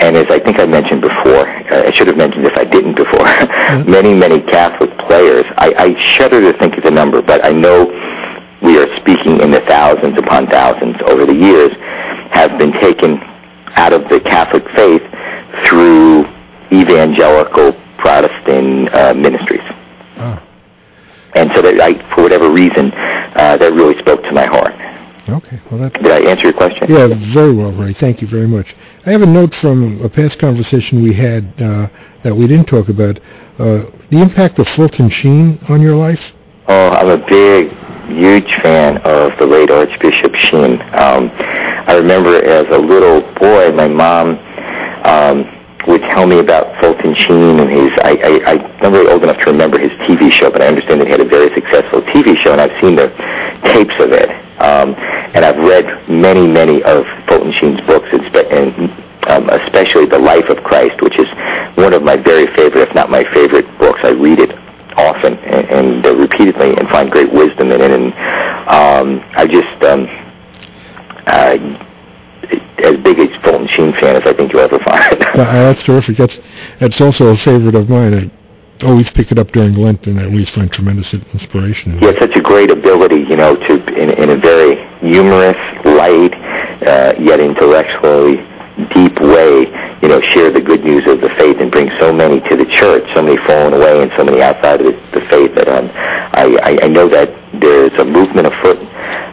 And 0.00 0.16
as 0.16 0.26
I 0.30 0.40
think 0.40 0.58
I 0.58 0.66
mentioned 0.66 1.02
before, 1.02 1.46
uh, 1.46 1.88
I 1.88 1.92
should 1.92 2.06
have 2.06 2.16
mentioned 2.16 2.46
if 2.46 2.56
I 2.56 2.64
didn't 2.64 2.94
before, 2.94 3.26
mm-hmm. 3.26 3.90
many, 3.90 4.14
many 4.14 4.40
Catholic 4.40 4.91
players, 5.06 5.44
I, 5.56 5.74
I 5.76 5.94
shudder 6.16 6.40
to 6.52 6.58
think 6.58 6.76
of 6.76 6.84
the 6.84 6.90
number, 6.90 7.22
but 7.22 7.44
I 7.44 7.50
know 7.50 7.86
we 8.62 8.78
are 8.78 8.94
speaking 8.96 9.40
in 9.40 9.50
the 9.50 9.60
thousands 9.66 10.18
upon 10.18 10.46
thousands 10.46 10.96
over 11.04 11.26
the 11.26 11.34
years, 11.34 11.72
have 12.30 12.58
been 12.58 12.72
taken 12.72 13.18
out 13.74 13.92
of 13.92 14.08
the 14.08 14.20
Catholic 14.20 14.64
faith 14.70 15.02
through 15.66 16.24
evangelical 16.72 17.72
Protestant 17.98 18.92
uh, 18.94 19.14
ministries. 19.14 19.62
Oh. 20.16 20.42
And 21.34 21.50
so 21.54 21.62
that 21.62 21.80
I, 21.80 21.94
for 22.14 22.22
whatever 22.22 22.50
reason, 22.50 22.92
uh, 22.92 23.56
that 23.56 23.72
really 23.72 23.98
spoke 23.98 24.22
to 24.24 24.32
my 24.32 24.46
heart. 24.46 24.74
Okay. 25.28 25.60
Well, 25.70 25.80
that, 25.80 25.94
Did 25.94 26.10
I 26.10 26.28
answer 26.28 26.44
your 26.44 26.52
question? 26.52 26.90
Yeah, 26.90 27.08
very 27.32 27.54
well, 27.54 27.72
Ray. 27.72 27.94
Thank 27.94 28.20
you 28.20 28.28
very 28.28 28.48
much. 28.48 28.74
I 29.06 29.10
have 29.12 29.22
a 29.22 29.26
note 29.26 29.54
from 29.54 30.00
a 30.02 30.08
past 30.08 30.38
conversation 30.38 31.02
we 31.02 31.14
had 31.14 31.44
uh, 31.60 31.88
that 32.24 32.34
we 32.34 32.46
didn't 32.48 32.66
talk 32.66 32.88
about. 32.88 33.20
Uh, 33.58 33.84
the 34.10 34.20
impact 34.20 34.58
of 34.58 34.68
Fulton 34.68 35.10
Sheen 35.10 35.58
on 35.68 35.80
your 35.80 35.94
life? 35.94 36.32
Oh, 36.68 36.88
I'm 36.90 37.08
a 37.08 37.18
big, 37.18 37.68
huge 38.08 38.54
fan 38.62 38.96
of 38.98 39.38
the 39.38 39.46
late 39.46 39.70
Archbishop 39.70 40.34
Sheen. 40.34 40.80
Um, 40.94 41.30
I 41.86 41.94
remember 41.96 42.34
as 42.42 42.66
a 42.68 42.78
little 42.78 43.20
boy, 43.34 43.72
my 43.72 43.88
mom 43.88 44.38
um, 45.04 45.44
would 45.86 46.00
tell 46.00 46.26
me 46.26 46.38
about 46.38 46.80
Fulton 46.80 47.14
Sheen 47.14 47.60
and 47.60 47.68
his. 47.68 47.92
I, 48.02 48.40
I, 48.46 48.52
I'm 48.52 48.80
not 48.80 48.92
really 48.92 49.10
old 49.10 49.22
enough 49.22 49.38
to 49.38 49.50
remember 49.50 49.78
his 49.78 49.92
TV 50.08 50.30
show, 50.30 50.50
but 50.50 50.62
I 50.62 50.66
understand 50.66 51.00
that 51.00 51.06
he 51.06 51.10
had 51.10 51.20
a 51.20 51.28
very 51.28 51.52
successful 51.54 52.00
TV 52.02 52.36
show, 52.36 52.52
and 52.52 52.60
I've 52.60 52.80
seen 52.80 52.96
the 52.96 53.08
tapes 53.64 53.94
of 54.00 54.12
it. 54.12 54.30
Um, 54.62 54.94
and 55.34 55.44
I've 55.44 55.58
read 55.58 56.08
many, 56.08 56.46
many 56.46 56.82
of 56.84 57.04
Fulton 57.26 57.52
Sheen's 57.52 57.80
books, 57.82 58.08
and, 58.12 59.01
um, 59.28 59.48
especially 59.50 60.06
The 60.06 60.18
Life 60.18 60.48
of 60.48 60.62
Christ, 60.64 61.00
which 61.02 61.18
is 61.18 61.28
one 61.76 61.92
of 61.92 62.02
my 62.02 62.16
very 62.16 62.46
favorite, 62.54 62.88
if 62.88 62.94
not 62.94 63.10
my 63.10 63.24
favorite 63.32 63.66
books. 63.78 64.00
I 64.02 64.10
read 64.10 64.38
it 64.38 64.52
often 64.96 65.34
and, 65.38 65.66
and 65.70 66.06
uh, 66.06 66.14
repeatedly 66.14 66.76
and 66.76 66.88
find 66.88 67.10
great 67.10 67.32
wisdom 67.32 67.70
in 67.72 67.80
it. 67.80 67.90
And 67.90 68.12
um, 68.68 69.24
I 69.32 69.46
just, 69.46 69.82
um, 69.84 70.06
uh, 71.26 71.88
as 72.82 72.96
big 73.02 73.18
a 73.18 73.40
Fulton 73.42 73.68
Sheen 73.68 73.92
fan 73.94 74.16
as 74.16 74.26
I 74.26 74.34
think 74.34 74.52
you'll 74.52 74.62
ever 74.62 74.78
find. 74.80 75.22
uh, 75.22 75.34
that's 75.34 75.82
terrific. 75.84 76.16
That's 76.16 76.38
that's 76.80 77.00
also 77.00 77.28
a 77.28 77.36
favorite 77.36 77.74
of 77.74 77.88
mine. 77.88 78.14
I, 78.14 78.30
always 78.84 79.08
pick 79.10 79.30
it 79.30 79.38
up 79.38 79.52
during 79.52 79.74
Lent, 79.74 80.08
and 80.08 80.18
I 80.18 80.24
always 80.24 80.50
find 80.50 80.68
tremendous 80.72 81.14
inspiration. 81.14 82.00
He 82.00 82.06
has 82.06 82.18
such 82.18 82.34
a 82.34 82.40
great 82.40 82.68
ability, 82.68 83.20
you 83.20 83.36
know, 83.36 83.54
to 83.54 83.74
in, 83.94 84.10
in 84.10 84.30
a 84.30 84.36
very 84.36 84.74
humorous, 84.98 85.56
light, 85.84 86.34
uh, 86.82 87.14
yet 87.16 87.38
intellectually 87.38 88.38
deep 88.94 89.20
way, 89.20 89.68
you 90.00 90.08
know, 90.08 90.20
share 90.20 90.50
the 90.50 90.60
good 90.60 90.84
news 90.84 91.06
of 91.06 91.20
the 91.20 91.28
faith 91.36 91.58
and 91.60 91.70
bring 91.70 91.90
so 92.00 92.12
many 92.12 92.40
to 92.48 92.56
the 92.56 92.66
church, 92.66 93.04
so 93.14 93.22
many 93.22 93.36
fallen 93.44 93.74
away, 93.74 94.02
and 94.02 94.10
so 94.16 94.24
many 94.24 94.40
outside 94.42 94.80
of 94.80 94.86
the, 94.86 95.20
the 95.20 95.26
faith. 95.26 95.54
That 95.54 95.68
um, 95.68 95.90
I, 95.94 96.58
I, 96.62 96.84
I 96.84 96.88
know 96.88 97.08
that 97.08 97.28
there's 97.60 97.92
a 98.00 98.04
movement 98.04 98.46
afoot. 98.46 98.78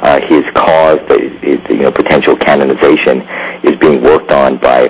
Uh, 0.04 0.20
his 0.22 0.44
cause, 0.54 1.00
the, 1.08 1.30
his, 1.42 1.60
you 1.70 1.84
know, 1.84 1.92
potential 1.92 2.36
canonization, 2.36 3.22
is 3.64 3.78
being 3.80 4.04
worked 4.04 4.32
on 4.32 4.58
by 4.58 4.88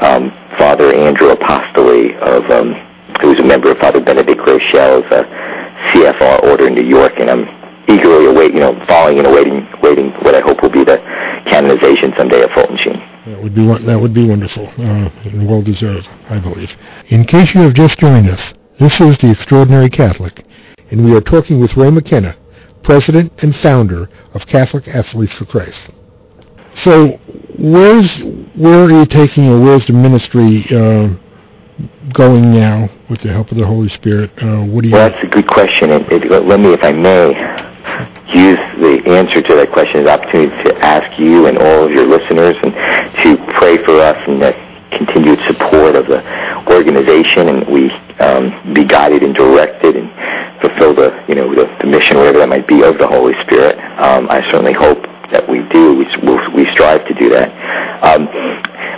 um, 0.00 0.30
Father 0.58 0.92
Andrew 0.92 1.34
Apostoli 1.34 2.16
of 2.18 2.50
um, 2.50 2.74
who's 3.20 3.38
a 3.38 3.44
member 3.44 3.70
of 3.70 3.78
Father 3.78 4.00
Benedict 4.00 4.40
Groeschel's 4.40 5.10
uh, 5.10 5.24
CFR 5.92 6.42
order 6.44 6.68
in 6.68 6.74
New 6.74 6.84
York, 6.84 7.14
and 7.18 7.30
I'm 7.30 7.48
eagerly 7.88 8.26
await, 8.26 8.52
you 8.52 8.60
know, 8.60 8.78
following 8.86 9.18
and 9.18 9.26
awaiting, 9.26 9.66
waiting 9.80 10.10
what 10.22 10.34
I 10.34 10.40
hope 10.40 10.62
will 10.62 10.70
be 10.70 10.84
the 10.84 10.98
canonization 11.46 12.12
someday 12.16 12.42
of 12.42 12.50
Fulton 12.50 12.76
Sheen. 12.76 13.15
That 13.26 13.42
would 13.42 13.56
be 13.56 13.66
that 13.66 14.00
would 14.00 14.14
be 14.14 14.24
wonderful 14.24 14.68
uh, 14.78 15.10
and 15.24 15.48
well 15.48 15.60
deserved, 15.60 16.08
I 16.30 16.38
believe. 16.38 16.72
In 17.08 17.24
case 17.24 17.54
you 17.54 17.60
have 17.62 17.74
just 17.74 17.98
joined 17.98 18.28
us, 18.28 18.54
this 18.78 19.00
is 19.00 19.18
the 19.18 19.32
Extraordinary 19.32 19.90
Catholic, 19.90 20.44
and 20.92 21.04
we 21.04 21.12
are 21.12 21.20
talking 21.20 21.60
with 21.60 21.76
Ray 21.76 21.90
McKenna, 21.90 22.36
president 22.84 23.32
and 23.42 23.56
founder 23.56 24.08
of 24.32 24.46
Catholic 24.46 24.86
Athletes 24.86 25.32
for 25.32 25.44
Christ. 25.44 25.80
So, 26.84 27.18
where's 27.58 28.18
where 28.54 28.84
are 28.84 28.90
you 28.90 29.06
taking 29.06 29.46
your 29.46 29.60
where's 29.60 29.86
the 29.86 29.92
ministry 29.92 30.64
uh, 30.70 31.08
going 32.12 32.52
now 32.52 32.88
with 33.10 33.22
the 33.22 33.32
help 33.32 33.50
of 33.50 33.56
the 33.56 33.66
Holy 33.66 33.88
Spirit? 33.88 34.30
Uh, 34.40 34.62
what 34.66 34.82
do 34.82 34.88
you? 34.88 34.94
Well, 34.94 35.10
that's 35.10 35.24
a 35.24 35.26
good 35.26 35.48
question. 35.48 35.90
It, 35.90 36.12
it, 36.12 36.42
let 36.44 36.60
me, 36.60 36.72
if 36.72 36.84
I 36.84 36.92
may, 36.92 37.34
use 38.28 38.58
the 38.78 39.02
answer 39.06 39.40
to 39.40 39.54
that 39.54 39.70
question 39.72 40.00
as 40.00 40.06
an 40.06 40.12
opportunity 40.20 40.50
to 40.64 40.76
ask 40.78 41.18
you 41.18 41.46
and 41.46 41.58
all 41.58 41.84
of 41.84 41.90
your 41.90 42.06
listeners 42.06 42.56
and 42.62 42.74
to 43.22 43.36
pray 43.54 43.78
for 43.84 43.98
us 44.00 44.18
and 44.26 44.42
the 44.42 44.52
continued 44.90 45.38
support 45.46 45.94
of 45.94 46.06
the 46.06 46.22
organization 46.68 47.48
and 47.48 47.66
we 47.68 47.90
um, 48.18 48.50
be 48.72 48.84
guided 48.84 49.22
and 49.22 49.34
directed 49.34 49.96
and 49.96 50.10
fulfill 50.60 50.94
the 50.94 51.24
you 51.28 51.34
know 51.34 51.52
the, 51.54 51.66
the 51.80 51.86
mission 51.86 52.16
whatever 52.16 52.38
that 52.38 52.48
might 52.48 52.66
be 52.66 52.82
of 52.82 52.98
the 52.98 53.06
Holy 53.06 53.34
Spirit. 53.42 53.78
Um, 54.00 54.28
I 54.30 54.42
certainly 54.50 54.72
hope 54.72 55.02
that 55.30 55.46
we 55.48 55.62
do. 55.68 55.94
We, 55.94 56.06
we 56.54 56.70
strive 56.72 57.06
to 57.08 57.14
do 57.14 57.28
that. 57.30 57.50
Um, 58.02 58.26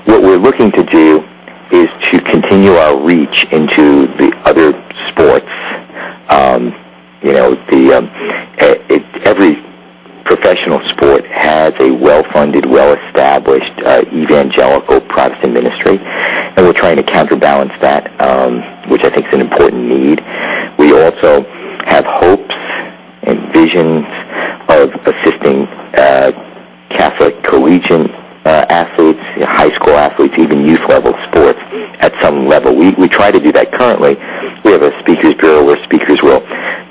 what 0.05 0.23
we're 0.23 0.37
looking 0.37 0.71
to 0.73 0.85
do 0.85 1.25
is 1.73 1.88
to 2.11 2.21
continue 2.21 2.73
our 2.73 2.99
reach 3.03 3.45
into 3.53 4.07
the 4.17 4.33
other 4.45 4.73
sports. 5.09 5.49
You 7.23 7.33
know, 7.33 7.55
the 7.67 7.99
um, 7.99 8.11
it, 8.59 9.05
every 9.27 9.57
professional 10.25 10.87
sport 10.91 11.25
has 11.27 11.73
a 11.81 11.91
well-funded, 11.91 12.67
well-established 12.67 13.73
uh, 13.81 14.05
evangelical 14.13 15.01
Protestant 15.01 15.55
ministry, 15.55 15.99
and 15.99 16.67
we're 16.67 16.75
trying 16.75 16.97
to 16.97 17.03
counterbalance 17.03 17.73
that, 17.81 18.09
um, 18.21 18.61
which 18.91 19.03
I 19.05 19.11
think 19.11 19.27
is 19.27 19.33
an 19.33 19.41
important 19.41 19.85
need. 19.85 20.21
We 20.79 20.93
also 20.93 21.43
have 21.87 22.05
hopes 22.05 22.55
and 23.23 23.51
visions 23.53 24.05
of 24.69 24.91
assisting 25.09 25.67
uh, 25.97 26.33
Catholic 26.91 27.43
collegiate 27.43 28.11
uh, 28.44 28.66
athletes, 28.68 29.20
high 29.44 29.74
school 29.74 29.94
athletes, 29.94 30.35
even 30.38 30.64
youth 30.66 30.83
level 30.88 31.12
sports 31.29 31.59
at 32.01 32.12
some 32.22 32.46
level. 32.46 32.77
We, 32.77 32.94
we 32.94 33.09
try 33.09 33.31
to 33.31 33.40
do 33.40 33.53
that 33.53 33.72
currently. 33.72 34.14
We 34.64 34.72
have 34.72 34.83
a 34.83 34.92
speakers 35.01 35.35
bureau 35.35 35.64
where 35.64 35.83
speakers 35.85 36.22
will 36.22 36.40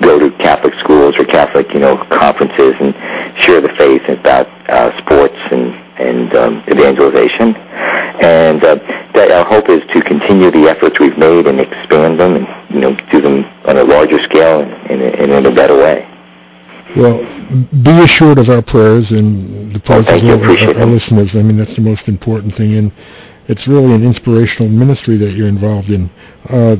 go 0.00 0.18
to 0.18 0.30
Catholic 0.38 0.74
schools 0.80 1.18
or 1.18 1.24
Catholic, 1.24 1.72
you 1.72 1.80
know, 1.80 1.96
conferences 2.10 2.74
and 2.80 2.94
share 3.38 3.60
the 3.60 3.72
faith 3.76 4.02
about 4.08 4.46
uh, 4.68 4.96
sports 4.98 5.38
and 5.50 5.74
and 5.98 6.32
um, 6.36 6.62
evangelization. 6.70 7.56
And 8.22 8.62
uh, 8.62 8.76
that 9.14 9.30
our 9.30 9.44
hope 9.44 9.68
is 9.68 9.82
to 9.92 10.00
continue 10.02 10.50
the 10.50 10.68
efforts 10.68 11.00
we've 11.00 11.18
made 11.18 11.46
and 11.46 11.60
expand 11.60 12.20
them 12.20 12.36
and 12.36 12.46
you 12.72 12.80
know 12.80 12.94
do 13.10 13.20
them 13.20 13.44
on 13.64 13.76
a 13.78 13.84
larger 13.84 14.22
scale 14.22 14.60
and, 14.60 14.72
and, 14.90 15.02
and 15.02 15.32
in 15.32 15.46
a 15.46 15.54
better 15.54 15.76
way. 15.76 16.06
Well, 16.96 17.18
be 17.82 18.00
assured 18.00 18.38
of 18.38 18.48
our 18.48 18.62
prayers 18.62 19.10
and 19.10 19.74
the 19.74 19.80
prayers 19.80 20.08
of 20.08 20.24
our, 20.24 20.80
our 20.80 20.86
listeners. 20.86 21.34
I 21.34 21.42
mean, 21.42 21.56
that's 21.56 21.74
the 21.74 21.82
most 21.82 22.08
important 22.08 22.54
thing, 22.56 22.74
and 22.74 22.92
it's 23.46 23.66
really 23.66 23.94
an 23.94 24.02
inspirational 24.04 24.70
ministry 24.70 25.16
that 25.18 25.32
you're 25.32 25.48
involved 25.48 25.90
in. 25.90 26.10
Uh, 26.48 26.76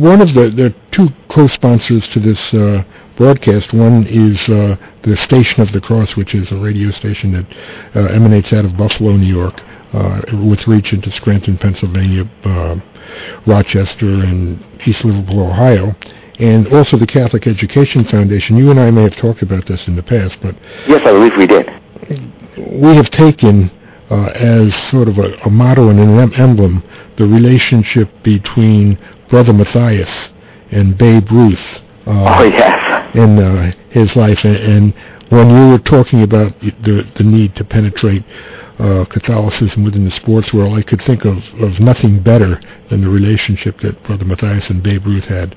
one 0.00 0.20
of 0.20 0.32
the 0.34 0.50
there 0.50 0.66
are 0.66 0.74
two 0.90 1.08
co-sponsors 1.28 2.08
to 2.08 2.20
this 2.20 2.54
uh, 2.54 2.84
broadcast. 3.16 3.72
One 3.72 4.06
is 4.06 4.48
uh, 4.48 4.76
the 5.02 5.16
Station 5.16 5.62
of 5.62 5.72
the 5.72 5.80
Cross, 5.80 6.16
which 6.16 6.34
is 6.34 6.50
a 6.50 6.56
radio 6.56 6.90
station 6.90 7.32
that 7.32 7.46
uh, 7.94 8.12
emanates 8.12 8.52
out 8.52 8.64
of 8.64 8.76
Buffalo, 8.76 9.12
New 9.12 9.32
York, 9.32 9.62
uh, 9.92 10.22
with 10.32 10.66
reach 10.66 10.92
into 10.92 11.10
Scranton, 11.10 11.58
Pennsylvania, 11.58 12.28
uh, 12.44 12.76
Rochester, 13.46 14.06
and 14.08 14.64
East 14.86 15.04
Liverpool, 15.04 15.48
Ohio 15.48 15.94
and 16.38 16.72
also 16.72 16.96
the 16.96 17.06
Catholic 17.06 17.46
Education 17.46 18.04
Foundation. 18.04 18.56
You 18.56 18.70
and 18.70 18.80
I 18.80 18.90
may 18.90 19.02
have 19.02 19.16
talked 19.16 19.42
about 19.42 19.66
this 19.66 19.86
in 19.88 19.96
the 19.96 20.02
past, 20.02 20.38
but 20.40 20.54
yes, 20.86 21.02
I 21.06 21.12
believe 21.12 21.36
we 21.36 21.46
did. 21.46 21.70
We 22.56 22.94
have 22.94 23.10
taken 23.10 23.70
uh, 24.10 24.30
as 24.34 24.74
sort 24.90 25.08
of 25.08 25.18
a, 25.18 25.34
a, 25.44 25.50
motto 25.50 25.88
and 25.88 25.98
an 25.98 26.34
emblem 26.34 26.82
the 27.16 27.24
relationship 27.24 28.10
between 28.22 28.98
Brother 29.28 29.52
Matthias 29.52 30.32
and 30.70 30.96
Babe 30.98 31.30
Ruth. 31.30 31.80
Uh, 32.06 32.38
oh 32.38 32.42
yes. 32.42 33.14
In 33.14 33.38
uh, 33.38 33.72
his 33.90 34.14
life, 34.16 34.44
and, 34.44 34.56
and, 34.56 34.94
when 35.30 35.48
you 35.48 35.70
were 35.70 35.78
talking 35.78 36.22
about 36.22 36.60
the 36.60 37.10
the 37.16 37.24
need 37.24 37.56
to 37.56 37.64
penetrate 37.64 38.24
uh, 38.78 39.04
Catholicism 39.04 39.84
within 39.84 40.04
the 40.04 40.10
sports 40.10 40.52
world, 40.52 40.76
I 40.76 40.82
could 40.82 41.00
think 41.00 41.24
of, 41.24 41.38
of 41.60 41.80
nothing 41.80 42.20
better 42.20 42.60
than 42.88 43.02
the 43.02 43.08
relationship 43.08 43.80
that 43.80 44.02
Brother 44.04 44.24
Matthias 44.24 44.70
and 44.70 44.82
Babe 44.82 45.06
Ruth 45.06 45.26
had. 45.26 45.56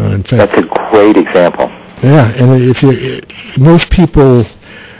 Uh, 0.00 0.04
in 0.06 0.22
fact, 0.22 0.52
That's 0.52 0.66
a 0.66 0.90
great 0.90 1.16
example. 1.16 1.68
Yeah, 2.02 2.28
and 2.32 2.62
if 2.62 2.82
you, 2.82 3.20
most 3.62 3.90
people 3.90 4.44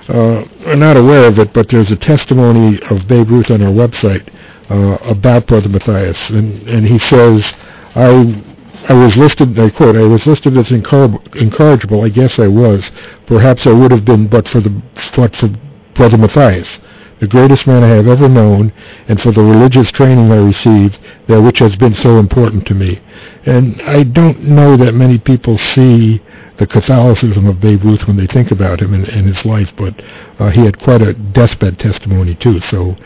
uh, 0.08 0.44
are 0.66 0.76
not 0.76 0.96
aware 0.96 1.26
of 1.28 1.38
it, 1.38 1.52
but 1.52 1.68
there's 1.68 1.90
a 1.90 1.96
testimony 1.96 2.80
of 2.90 3.06
Babe 3.06 3.30
Ruth 3.30 3.50
on 3.50 3.62
our 3.62 3.72
website 3.72 4.28
uh, 4.70 4.98
about 5.08 5.46
Brother 5.46 5.68
Matthias, 5.68 6.30
and, 6.30 6.68
and 6.68 6.86
he 6.86 6.98
says, 6.98 7.56
I 7.94 8.44
I 8.88 8.94
was 8.94 9.16
listed, 9.16 9.58
I 9.58 9.70
quote, 9.70 9.96
I 9.96 10.04
was 10.04 10.26
listed 10.26 10.56
as 10.56 10.70
incorrigible. 10.70 12.04
I 12.04 12.08
guess 12.08 12.38
I 12.38 12.46
was. 12.46 12.90
Perhaps 13.26 13.66
I 13.66 13.72
would 13.72 13.90
have 13.90 14.04
been, 14.04 14.28
but 14.28 14.48
for 14.48 14.60
the 14.60 14.70
but 15.14 15.36
for 15.36 15.50
Brother 15.94 16.16
Matthias 16.16 16.78
the 17.20 17.26
greatest 17.26 17.66
man 17.66 17.82
I 17.82 17.88
have 17.88 18.06
ever 18.06 18.28
known, 18.28 18.72
and 19.08 19.20
for 19.20 19.32
the 19.32 19.42
religious 19.42 19.90
training 19.90 20.30
I 20.30 20.36
received, 20.36 20.98
that 21.26 21.42
which 21.42 21.58
has 21.58 21.76
been 21.76 21.94
so 21.94 22.18
important 22.18 22.66
to 22.68 22.74
me. 22.74 23.00
And 23.44 23.80
I 23.82 24.04
don't 24.04 24.44
know 24.44 24.76
that 24.76 24.94
many 24.94 25.18
people 25.18 25.58
see 25.58 26.22
the 26.58 26.66
Catholicism 26.66 27.46
of 27.46 27.60
Babe 27.60 27.84
Ruth 27.84 28.06
when 28.06 28.16
they 28.16 28.26
think 28.26 28.50
about 28.50 28.80
him 28.80 28.94
and, 28.94 29.08
and 29.08 29.26
his 29.26 29.44
life, 29.44 29.72
but 29.76 30.00
uh, 30.38 30.50
he 30.50 30.64
had 30.64 30.78
quite 30.78 31.02
a 31.02 31.14
deathbed 31.14 31.78
testimony 31.78 32.34
too. 32.34 32.60
So 32.60 32.96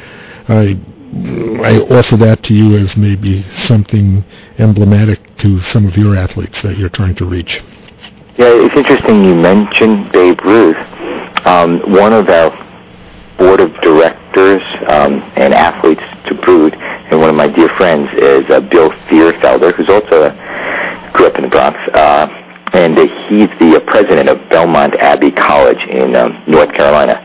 I 0.48 0.78
I 1.62 1.78
offer 1.90 2.16
that 2.16 2.42
to 2.44 2.54
you 2.54 2.74
as 2.78 2.96
maybe 2.96 3.42
something 3.66 4.24
emblematic 4.58 5.36
to 5.38 5.60
some 5.60 5.86
of 5.86 5.96
your 5.96 6.16
athletes 6.16 6.62
that 6.62 6.78
you're 6.78 6.88
trying 6.88 7.14
to 7.16 7.26
reach. 7.26 7.60
Yeah, 8.38 8.48
it's 8.48 8.74
interesting 8.74 9.22
you 9.22 9.34
mentioned 9.34 10.10
Babe 10.10 10.40
Ruth. 10.42 10.76
Um, 11.44 11.80
one 11.92 12.14
of 12.14 12.30
our 12.30 12.50
board 13.42 13.58
of 13.58 13.74
directors 13.80 14.62
um, 14.86 15.18
and 15.34 15.52
athletes 15.52 16.02
to 16.28 16.34
boot, 16.46 16.74
and 17.10 17.18
one 17.18 17.28
of 17.28 17.34
my 17.34 17.48
dear 17.48 17.68
friends 17.74 18.08
is 18.14 18.48
uh, 18.50 18.60
Bill 18.60 18.90
Thierfelder, 19.10 19.74
who's 19.74 19.88
also 19.88 20.30
uh, 20.30 21.12
grew 21.12 21.26
up 21.26 21.34
in 21.34 21.42
the 21.42 21.48
Bronx, 21.50 21.76
uh, 21.92 22.30
and 22.72 22.96
uh, 22.96 23.02
he's 23.26 23.50
the 23.58 23.82
uh, 23.82 23.90
president 23.90 24.28
of 24.28 24.38
Belmont 24.48 24.94
Abbey 24.94 25.32
College 25.32 25.82
in 25.90 26.14
um, 26.14 26.40
North 26.46 26.72
Carolina. 26.72 27.18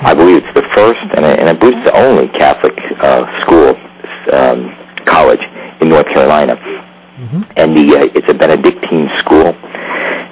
I 0.00 0.14
believe 0.14 0.42
it's 0.42 0.54
the 0.54 0.66
first, 0.72 1.00
and 1.14 1.26
I, 1.26 1.32
and 1.36 1.48
I 1.50 1.52
believe 1.52 1.76
it's 1.76 1.90
the 1.90 1.96
only 2.00 2.28
Catholic 2.28 2.78
uh, 3.04 3.28
school 3.42 3.76
um, 4.32 4.72
college 5.04 5.44
in 5.82 5.90
North 5.90 6.06
Carolina. 6.06 6.56
Mm-hmm. 6.56 7.42
And 7.56 7.76
the 7.76 7.86
uh, 7.98 8.16
it's 8.16 8.28
a 8.28 8.34
Benedictine 8.34 9.10
school, 9.18 9.52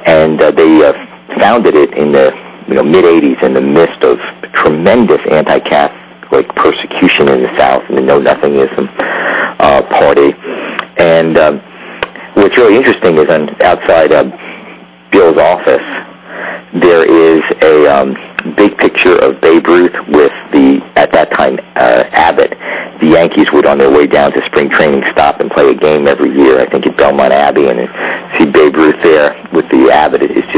and 0.06 0.40
uh, 0.40 0.50
they 0.50 0.80
uh, 0.82 0.94
founded 1.38 1.74
it 1.74 1.92
in 1.92 2.12
the 2.12 2.45
you 2.68 2.74
know 2.74 2.82
mid 2.82 3.04
80s 3.04 3.42
in 3.42 3.54
the 3.54 3.60
midst 3.60 4.02
of 4.02 4.18
tremendous 4.52 5.20
anti-Catholic 5.30 6.48
persecution 6.56 7.28
in 7.28 7.42
the 7.42 7.56
South 7.56 7.84
and 7.88 7.96
the 7.96 8.02
Know 8.02 8.20
Nothingism 8.20 8.88
uh, 9.60 9.82
party. 9.88 10.34
And 10.98 11.36
um, 11.38 11.60
what's 12.34 12.56
really 12.56 12.76
interesting 12.76 13.16
is 13.18 13.28
on 13.28 13.50
outside 13.62 14.12
uh, 14.12 14.24
Bill's 15.10 15.38
office, 15.38 15.84
there 16.74 17.04
is 17.04 17.42
a 17.62 17.86
um, 17.86 18.14
big 18.56 18.76
picture 18.76 19.16
of 19.18 19.40
Babe 19.40 19.66
Ruth 19.66 19.94
with 20.08 20.32
the, 20.52 20.82
at 20.96 21.12
that 21.12 21.30
time, 21.30 21.58
uh, 21.76 22.04
Abbot. 22.12 22.50
The 23.00 23.06
Yankees 23.06 23.52
would, 23.52 23.66
on 23.66 23.78
their 23.78 23.90
way 23.90 24.06
down 24.06 24.32
to 24.32 24.44
spring 24.46 24.68
training, 24.68 25.04
stop 25.12 25.40
and 25.40 25.50
play 25.50 25.70
a 25.70 25.74
game 25.74 26.06
every 26.06 26.30
year, 26.30 26.60
I 26.60 26.68
think 26.68 26.86
at 26.86 26.96
Belmont 26.96 27.32
Abbey, 27.32 27.68
and 27.68 27.88
see 28.36 28.50
Babe 28.50 28.74
Ruth 28.76 29.00
there 29.02 29.32
with 29.52 29.68
the 29.70 29.90
Abbot. 29.90 30.22
It's 30.22 30.52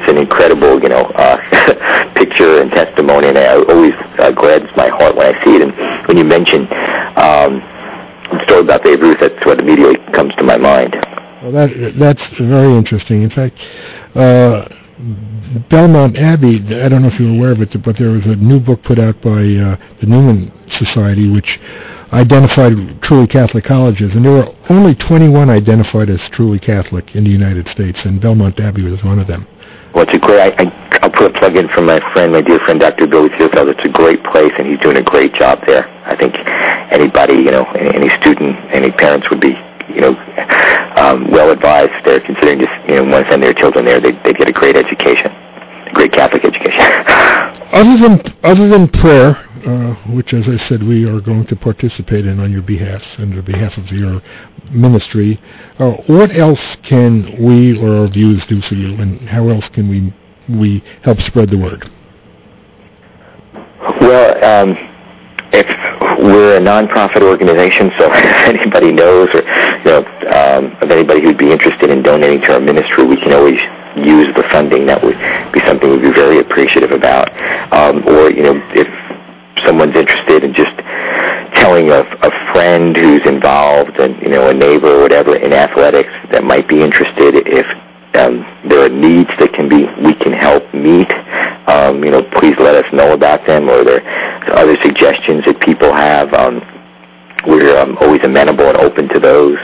it's, 0.00 0.10
an 0.10 0.18
incredible, 0.18 0.82
you 0.82 0.88
know, 0.88 1.04
uh, 1.14 2.12
picture 2.14 2.60
and 2.60 2.70
testimony, 2.70 3.28
and 3.28 3.38
I 3.38 3.56
always 3.56 3.94
uh, 4.18 4.32
my 4.76 4.88
heart 4.88 5.16
when 5.16 5.34
I 5.34 5.44
see 5.44 5.56
it. 5.56 5.62
And 5.62 6.08
when 6.08 6.16
you 6.16 6.24
mention 6.24 6.66
um, 7.16 7.60
story 8.44 8.60
about 8.60 8.82
Babe 8.82 9.00
Ruth, 9.00 9.20
that's 9.20 9.44
what 9.46 9.60
immediately 9.60 9.96
comes 10.12 10.34
to 10.36 10.42
my 10.42 10.56
mind. 10.56 10.94
Well, 11.42 11.52
that 11.52 11.94
that's 11.98 12.26
very 12.38 12.74
interesting. 12.74 13.22
In 13.22 13.30
fact, 13.30 13.58
uh, 14.14 14.68
Belmont 15.68 16.16
Abbey, 16.18 16.56
I 16.76 16.88
don't 16.88 17.02
know 17.02 17.08
if 17.08 17.18
you're 17.18 17.34
aware 17.34 17.52
of 17.52 17.62
it, 17.62 17.82
but 17.82 17.96
there 17.96 18.10
was 18.10 18.26
a 18.26 18.36
new 18.36 18.60
book 18.60 18.82
put 18.82 18.98
out 18.98 19.20
by 19.22 19.30
uh, 19.30 19.76
the 20.00 20.06
Newman 20.06 20.52
Society, 20.68 21.30
which 21.30 21.58
identified 22.12 23.00
truly 23.02 23.26
Catholic 23.26 23.64
colleges, 23.64 24.14
and 24.14 24.24
there 24.24 24.32
were 24.32 24.48
only 24.68 24.94
21 24.94 25.48
identified 25.48 26.10
as 26.10 26.28
truly 26.28 26.58
Catholic 26.58 27.14
in 27.14 27.24
the 27.24 27.30
United 27.30 27.68
States, 27.68 28.04
and 28.04 28.20
Belmont 28.20 28.60
Abbey 28.60 28.82
was 28.82 29.02
one 29.02 29.18
of 29.18 29.26
them. 29.26 29.46
Well, 29.94 30.04
it's 30.04 30.14
a 30.14 30.18
great. 30.18 30.40
I, 30.40 30.54
I, 30.62 30.98
I'll 31.02 31.10
put 31.10 31.34
a 31.34 31.38
plug 31.38 31.56
in 31.56 31.68
for 31.68 31.82
my 31.82 32.00
friend, 32.12 32.32
my 32.32 32.42
dear 32.42 32.58
friend, 32.60 32.78
Dr. 32.78 33.06
Billy 33.06 33.28
Thierfelder. 33.30 33.74
It's 33.76 33.84
a 33.84 33.88
great 33.92 34.22
place, 34.24 34.52
and 34.58 34.66
he's 34.66 34.78
doing 34.78 34.96
a 34.96 35.02
great 35.02 35.34
job 35.34 35.64
there. 35.66 35.88
I 36.06 36.14
think 36.16 36.34
anybody, 36.92 37.34
you 37.34 37.50
know, 37.50 37.64
any, 37.72 38.06
any 38.06 38.08
student, 38.20 38.56
any 38.70 38.92
parents 38.92 39.30
would 39.30 39.40
be 39.40 39.58
you 39.94 40.00
know, 40.00 40.14
um, 40.96 41.30
well 41.30 41.50
advised. 41.50 41.92
They're 42.04 42.20
considering 42.20 42.60
just, 42.60 42.72
you 42.88 42.96
know, 42.96 43.04
want 43.04 43.26
to 43.26 43.30
send 43.30 43.42
their 43.42 43.54
children 43.54 43.84
there. 43.84 44.00
They 44.00 44.12
they 44.12 44.32
get 44.32 44.48
a 44.48 44.52
great 44.52 44.76
education, 44.76 45.30
a 45.32 45.92
great 45.92 46.12
Catholic 46.12 46.44
education. 46.44 46.80
other 47.72 47.96
than 47.98 48.22
other 48.42 48.68
than 48.68 48.88
prayer, 48.88 49.36
uh, 49.66 49.94
which, 50.12 50.32
as 50.32 50.48
I 50.48 50.56
said, 50.56 50.82
we 50.82 51.08
are 51.08 51.20
going 51.20 51.46
to 51.46 51.56
participate 51.56 52.26
in 52.26 52.40
on 52.40 52.52
your 52.52 52.62
behalf 52.62 53.18
and 53.18 53.34
on 53.34 53.44
behalf 53.44 53.76
of 53.78 53.90
your 53.90 54.22
ministry, 54.70 55.40
uh, 55.78 55.92
what 56.06 56.34
else 56.34 56.76
can 56.76 57.42
we 57.42 57.78
or 57.80 58.02
our 58.02 58.06
viewers 58.08 58.46
do 58.46 58.60
for 58.60 58.74
you, 58.74 59.00
and 59.00 59.20
how 59.28 59.48
else 59.48 59.68
can 59.68 59.88
we 59.88 60.12
we 60.48 60.82
help 61.02 61.20
spread 61.20 61.50
the 61.50 61.58
word? 61.58 61.90
Well. 64.00 64.44
Um, 64.44 64.90
if 65.52 65.66
we're 66.18 66.58
a 66.58 66.60
nonprofit 66.60 67.22
organization, 67.22 67.90
so 67.98 68.06
if 68.12 68.24
anybody 68.46 68.92
knows 68.92 69.28
or 69.34 69.42
you 69.42 69.84
know 69.84 70.06
um, 70.30 70.76
of 70.80 70.90
anybody 70.90 71.20
who'd 71.20 71.38
be 71.38 71.50
interested 71.50 71.90
in 71.90 72.02
donating 72.02 72.40
to 72.42 72.54
our 72.54 72.60
ministry, 72.60 73.04
we 73.04 73.16
can 73.16 73.32
always 73.34 73.58
use 73.96 74.32
the 74.36 74.44
funding. 74.50 74.86
That 74.86 75.02
would 75.02 75.18
be 75.52 75.60
something 75.66 75.90
we'd 75.90 76.02
be 76.02 76.12
very 76.12 76.38
appreciative 76.38 76.92
about. 76.92 77.30
Um, 77.72 78.06
or 78.06 78.30
you 78.30 78.42
know, 78.42 78.62
if 78.74 78.86
someone's 79.64 79.96
interested 79.96 80.44
in 80.44 80.54
just 80.54 80.76
telling 81.54 81.90
a, 81.90 82.00
a 82.22 82.52
friend 82.52 82.96
who's 82.96 83.24
involved 83.26 83.98
and 83.98 84.20
you 84.22 84.28
know 84.28 84.48
a 84.48 84.54
neighbor 84.54 84.98
or 84.98 85.02
whatever 85.02 85.36
in 85.36 85.52
athletics 85.52 86.10
that 86.30 86.44
might 86.44 86.68
be 86.68 86.82
interested 86.82 87.34
if 87.46 87.66
um, 88.14 88.44
there 88.68 88.84
are 88.84 88.88
needs 88.88 89.30
that 89.38 89.52
can 89.52 89.68
be 89.68 89.86
we 90.02 90.14
can 90.14 90.32
help 90.32 90.66
meet, 90.74 91.10
um, 91.68 92.02
you 92.02 92.10
know, 92.10 92.22
please 92.22 92.58
let 92.58 92.74
us 92.74 92.90
know 92.92 93.12
about 93.12 93.46
them 93.46 93.68
or 93.68 93.84
there 93.84 94.02
other 94.50 94.76
suggestions 94.82 95.44
that 95.44 95.60
people 95.60 95.92
have. 95.92 96.32
Um, 96.34 96.60
we're 97.46 97.78
um, 97.78 97.96
always 98.00 98.22
amenable 98.22 98.68
and 98.68 98.76
open 98.76 99.08
to 99.10 99.20
those. 99.20 99.58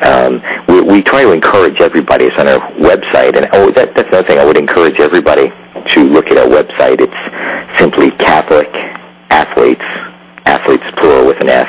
Um, 0.00 0.40
we, 0.68 0.80
we 0.80 1.02
try 1.02 1.22
to 1.22 1.32
encourage 1.32 1.80
everybody. 1.80 2.26
It's 2.26 2.38
on 2.38 2.48
our 2.48 2.60
website, 2.78 3.36
and 3.36 3.48
oh, 3.52 3.70
that, 3.72 3.94
that's 3.94 4.08
another 4.08 4.26
thing. 4.26 4.38
I 4.38 4.44
would 4.44 4.56
encourage 4.56 4.98
everybody 5.00 5.50
to 5.50 6.00
look 6.04 6.28
at 6.28 6.38
our 6.38 6.46
website. 6.46 7.00
It's 7.00 7.78
simply 7.78 8.12
Catholic 8.12 8.70
Athletes 9.32 9.84
athletes 10.44 10.84
plural 10.96 11.26
with 11.26 11.40
an 11.40 11.48
S 11.48 11.68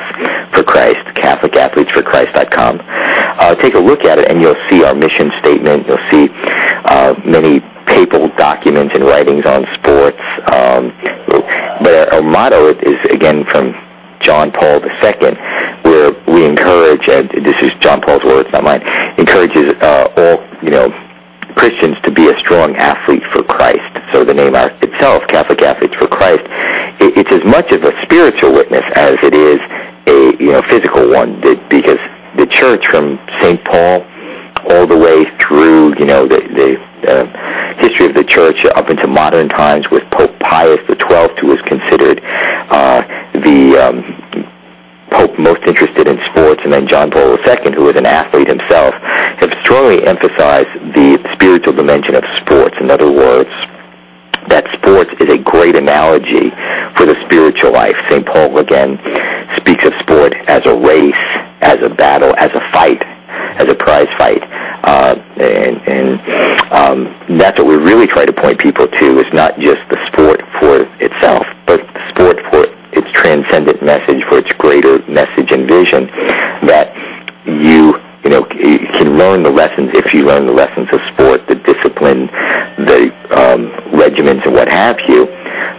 for 0.52 0.62
Christ, 0.62 1.04
CatholicAthletesForChrist.com. 1.16 2.80
Uh, 2.82 3.54
take 3.56 3.74
a 3.74 3.78
look 3.78 4.04
at 4.04 4.18
it 4.18 4.30
and 4.30 4.40
you'll 4.40 4.60
see 4.68 4.84
our 4.84 4.94
mission 4.94 5.30
statement. 5.40 5.86
You'll 5.86 6.10
see 6.10 6.28
uh, 6.84 7.14
many 7.24 7.60
papal 7.86 8.28
documents 8.36 8.94
and 8.94 9.04
writings 9.04 9.46
on 9.46 9.66
sports. 9.74 10.18
Um, 10.52 10.92
but 11.80 11.94
our, 12.12 12.14
our 12.14 12.22
motto 12.22 12.74
is, 12.74 12.98
again, 13.10 13.44
from 13.44 13.72
John 14.20 14.50
Paul 14.50 14.80
II, 14.84 15.34
where 15.84 16.12
we 16.26 16.44
encourage, 16.46 17.08
and 17.08 17.30
this 17.44 17.60
is 17.62 17.72
John 17.80 18.00
Paul's 18.00 18.24
words, 18.24 18.48
not 18.52 18.64
mine, 18.64 18.82
encourages 19.18 19.74
uh, 19.82 20.08
all, 20.16 20.62
you 20.62 20.70
know, 20.70 20.88
Christians 21.54 21.96
to 22.02 22.10
be 22.10 22.28
a 22.28 22.38
strong 22.38 22.76
athlete 22.76 23.24
for 23.32 23.42
Christ. 23.42 23.82
So 24.12 24.24
the 24.24 24.34
name 24.34 24.54
itself, 24.54 25.26
Catholic 25.28 25.62
Athletes 25.62 25.94
for 25.96 26.06
Christ, 26.06 26.42
it's 27.00 27.30
as 27.32 27.44
much 27.44 27.72
of 27.72 27.82
a 27.84 27.92
spiritual 28.02 28.52
witness 28.52 28.84
as 28.94 29.18
it 29.22 29.34
is 29.34 29.60
a 30.06 30.42
you 30.42 30.52
know 30.52 30.62
physical 30.62 31.10
one. 31.10 31.40
Because 31.68 31.98
the 32.36 32.46
church 32.46 32.86
from 32.86 33.18
St. 33.40 33.62
Paul 33.64 34.06
all 34.70 34.86
the 34.86 34.96
way 34.96 35.24
through 35.38 35.98
you 35.98 36.06
know 36.06 36.26
the 36.26 36.40
the 36.54 36.94
uh, 37.04 37.74
history 37.78 38.06
of 38.06 38.14
the 38.14 38.24
church 38.24 38.64
up 38.64 38.88
into 38.88 39.06
modern 39.06 39.48
times 39.48 39.90
with 39.90 40.02
Pope 40.10 40.38
Pius 40.40 40.80
XII, 40.88 41.28
who 41.40 41.52
is 41.52 41.60
considered 41.62 42.20
uh, 42.24 43.02
the 43.34 43.76
um, 43.76 44.23
Pope 45.14 45.38
most 45.38 45.62
interested 45.62 46.08
in 46.08 46.18
sports, 46.26 46.60
and 46.64 46.72
then 46.72 46.86
John 46.86 47.10
Paul 47.10 47.38
II, 47.38 47.72
who 47.72 47.84
was 47.84 47.96
an 47.96 48.06
athlete 48.06 48.48
himself, 48.48 48.94
have 49.38 49.52
strongly 49.62 50.04
emphasized 50.06 50.68
the 50.94 51.22
spiritual 51.32 51.72
dimension 51.72 52.14
of 52.14 52.24
sports. 52.42 52.74
In 52.80 52.90
other 52.90 53.10
words, 53.10 53.50
that 54.48 54.66
sports 54.74 55.10
is 55.20 55.30
a 55.30 55.38
great 55.38 55.76
analogy 55.76 56.50
for 56.96 57.06
the 57.06 57.16
spiritual 57.24 57.72
life. 57.72 57.96
St. 58.10 58.26
Paul 58.26 58.58
again 58.58 58.98
speaks 59.56 59.84
of 59.84 59.94
sport 60.00 60.34
as 60.46 60.66
a 60.66 60.74
race, 60.74 61.14
as 61.62 61.80
a 61.80 61.88
battle, 61.88 62.34
as 62.36 62.50
a 62.52 62.60
fight, 62.72 63.02
as 63.56 63.68
a 63.68 63.74
prize 63.74 64.10
fight. 64.18 64.42
Uh, 64.84 65.16
and 65.38 65.80
and 65.88 66.20
um, 66.72 67.38
that's 67.38 67.58
what 67.58 67.68
we 67.68 67.76
really 67.76 68.06
try 68.06 68.26
to 68.26 68.32
point 68.32 68.58
people 68.60 68.86
to 68.86 69.18
is 69.18 69.32
not 69.32 69.58
just 69.58 69.80
the 69.88 69.98
sport 70.08 70.42
for 70.60 70.84
itself, 71.00 71.46
but 71.66 71.80
the 71.94 72.02
sport 72.10 72.38
for 72.50 72.73
its 72.96 73.10
transcendent 73.12 73.82
message, 73.82 74.24
for 74.24 74.38
its 74.38 74.52
greater 74.52 74.98
message 75.06 75.50
and 75.52 75.66
vision, 75.68 76.06
that 76.66 76.94
you 77.46 78.00
you 78.24 78.30
know 78.30 78.44
can 78.44 79.18
learn 79.18 79.42
the 79.42 79.50
lessons 79.50 79.90
if 79.92 80.14
you 80.14 80.24
learn 80.24 80.46
the 80.46 80.52
lessons 80.52 80.88
of 80.92 81.00
sport, 81.12 81.46
the 81.46 81.54
discipline, 81.54 82.26
the 82.80 83.12
um, 83.30 83.68
regiments, 83.92 84.44
and 84.46 84.54
what 84.54 84.68
have 84.68 84.98
you. 85.06 85.26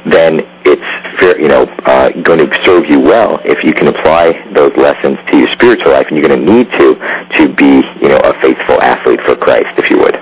Then 0.06 0.45
it's 0.63 1.19
fair, 1.19 1.39
you 1.39 1.47
know 1.47 1.63
uh, 1.86 2.12
going 2.21 2.39
to 2.39 2.63
serve 2.63 2.86
you 2.86 2.99
well 2.99 3.39
if 3.43 3.63
you 3.63 3.73
can 3.73 3.88
apply 3.88 4.34
those 4.54 4.75
lessons 4.78 5.17
to 5.32 5.38
your 5.38 5.49
spiritual 5.49 5.91
life, 5.91 6.08
and 6.08 6.17
you're 6.17 6.28
going 6.28 6.45
to 6.45 6.54
need 6.54 6.69
to 6.78 6.95
to 7.38 7.54
be 7.54 7.82
you 8.01 8.10
know 8.10 8.19
a 8.19 8.34
faithful 8.41 8.82
athlete 8.82 9.21
for 9.21 9.36
Christ, 9.36 9.73
if 9.78 9.89
you 9.89 9.97
would. 9.99 10.15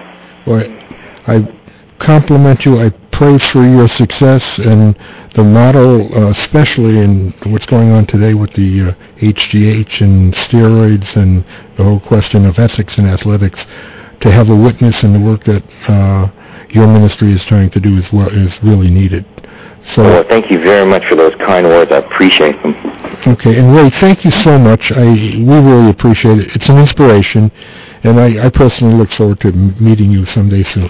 Well, 0.45 0.63
I 1.27 1.62
compliment 2.03 2.65
you. 2.65 2.79
I 2.79 2.89
pray 3.11 3.37
for 3.37 3.63
your 3.65 3.87
success 3.87 4.57
and 4.59 4.97
the 5.35 5.43
model, 5.43 6.13
uh, 6.13 6.31
especially 6.31 6.99
in 6.99 7.31
what's 7.45 7.65
going 7.65 7.91
on 7.91 8.05
today 8.05 8.33
with 8.33 8.51
the 8.53 8.89
uh, 8.89 8.93
HGH 9.19 10.01
and 10.01 10.33
steroids 10.33 11.15
and 11.15 11.45
the 11.77 11.83
whole 11.83 12.01
question 12.01 12.45
of 12.45 12.59
ethics 12.59 12.97
in 12.97 13.05
athletics, 13.05 13.65
to 14.19 14.31
have 14.31 14.49
a 14.49 14.55
witness 14.55 15.03
in 15.03 15.13
the 15.13 15.19
work 15.19 15.43
that 15.45 15.63
uh, 15.87 16.29
your 16.69 16.87
ministry 16.87 17.31
is 17.31 17.43
trying 17.45 17.69
to 17.71 17.79
do 17.79 17.97
is 17.97 18.11
what 18.11 18.33
is 18.33 18.61
really 18.61 18.89
needed. 18.89 19.25
So, 19.95 20.03
well, 20.03 20.23
thank 20.27 20.49
you 20.51 20.59
very 20.59 20.85
much 20.85 21.05
for 21.07 21.15
those 21.15 21.35
kind 21.35 21.65
words. 21.67 21.91
I 21.91 21.97
appreciate 21.97 22.61
them. 22.63 22.75
Okay, 23.27 23.57
and 23.59 23.75
Ray, 23.75 23.89
thank 23.89 24.23
you 24.25 24.31
so 24.31 24.57
much. 24.57 24.91
I 24.91 25.05
we 25.05 25.43
really 25.43 25.89
appreciate 25.89 26.39
it. 26.39 26.55
It's 26.55 26.69
an 26.69 26.77
inspiration, 26.77 27.51
and 28.03 28.19
I, 28.19 28.45
I 28.45 28.49
personally 28.49 28.95
look 28.95 29.11
forward 29.11 29.39
to 29.41 29.51
meeting 29.51 30.11
you 30.11 30.25
someday 30.25 30.63
soon. 30.63 30.89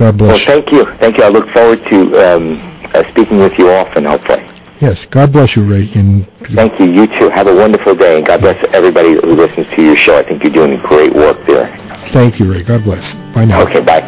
God 0.00 0.16
bless. 0.16 0.30
Well, 0.30 0.46
thank 0.46 0.72
you. 0.72 0.86
Thank 0.96 1.18
you. 1.18 1.24
I 1.24 1.28
look 1.28 1.50
forward 1.50 1.84
to 1.90 1.98
um, 2.24 2.56
uh, 2.94 3.04
speaking 3.10 3.38
with 3.38 3.52
you 3.58 3.68
often, 3.68 4.06
hopefully. 4.06 4.42
Yes. 4.80 5.04
God 5.10 5.30
bless 5.30 5.54
you, 5.54 5.70
Ray. 5.70 5.92
And 5.92 6.26
thank 6.54 6.80
you. 6.80 6.86
You 6.86 7.06
too. 7.06 7.28
Have 7.28 7.48
a 7.48 7.54
wonderful 7.54 7.94
day, 7.94 8.16
and 8.16 8.26
God 8.26 8.40
bless 8.40 8.56
everybody 8.72 9.12
who 9.12 9.34
listens 9.34 9.66
to 9.76 9.82
your 9.82 9.96
show. 9.96 10.16
I 10.16 10.22
think 10.22 10.42
you're 10.42 10.54
doing 10.54 10.80
great 10.80 11.12
work 11.14 11.36
there. 11.46 11.68
Thank 12.14 12.40
you, 12.40 12.50
Ray. 12.50 12.62
God 12.62 12.82
bless. 12.82 13.12
Bye 13.34 13.44
now. 13.44 13.60
Okay. 13.68 13.80
Bye. 13.80 14.00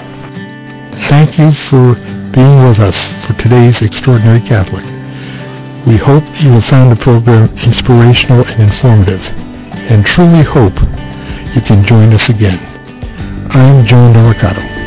Thank 1.11 1.39
you 1.39 1.53
for 1.69 1.95
being 2.33 2.67
with 2.67 2.79
us 2.79 2.97
for 3.27 3.35
today's 3.35 3.83
Extraordinary 3.83 4.41
Catholic. 4.41 4.85
We 5.87 5.99
hope 5.99 6.25
you 6.41 6.53
have 6.53 6.65
found 6.65 6.97
the 6.97 7.03
program 7.03 7.51
inspirational 7.59 8.47
and 8.47 8.63
informative, 8.63 9.21
and 9.93 10.07
truly 10.07 10.43
hope 10.43 10.73
you 11.55 11.61
can 11.61 11.85
join 11.85 12.15
us 12.15 12.31
again. 12.31 12.59
I'm 13.51 13.85
Joan 13.85 14.15
Delicato. 14.15 14.82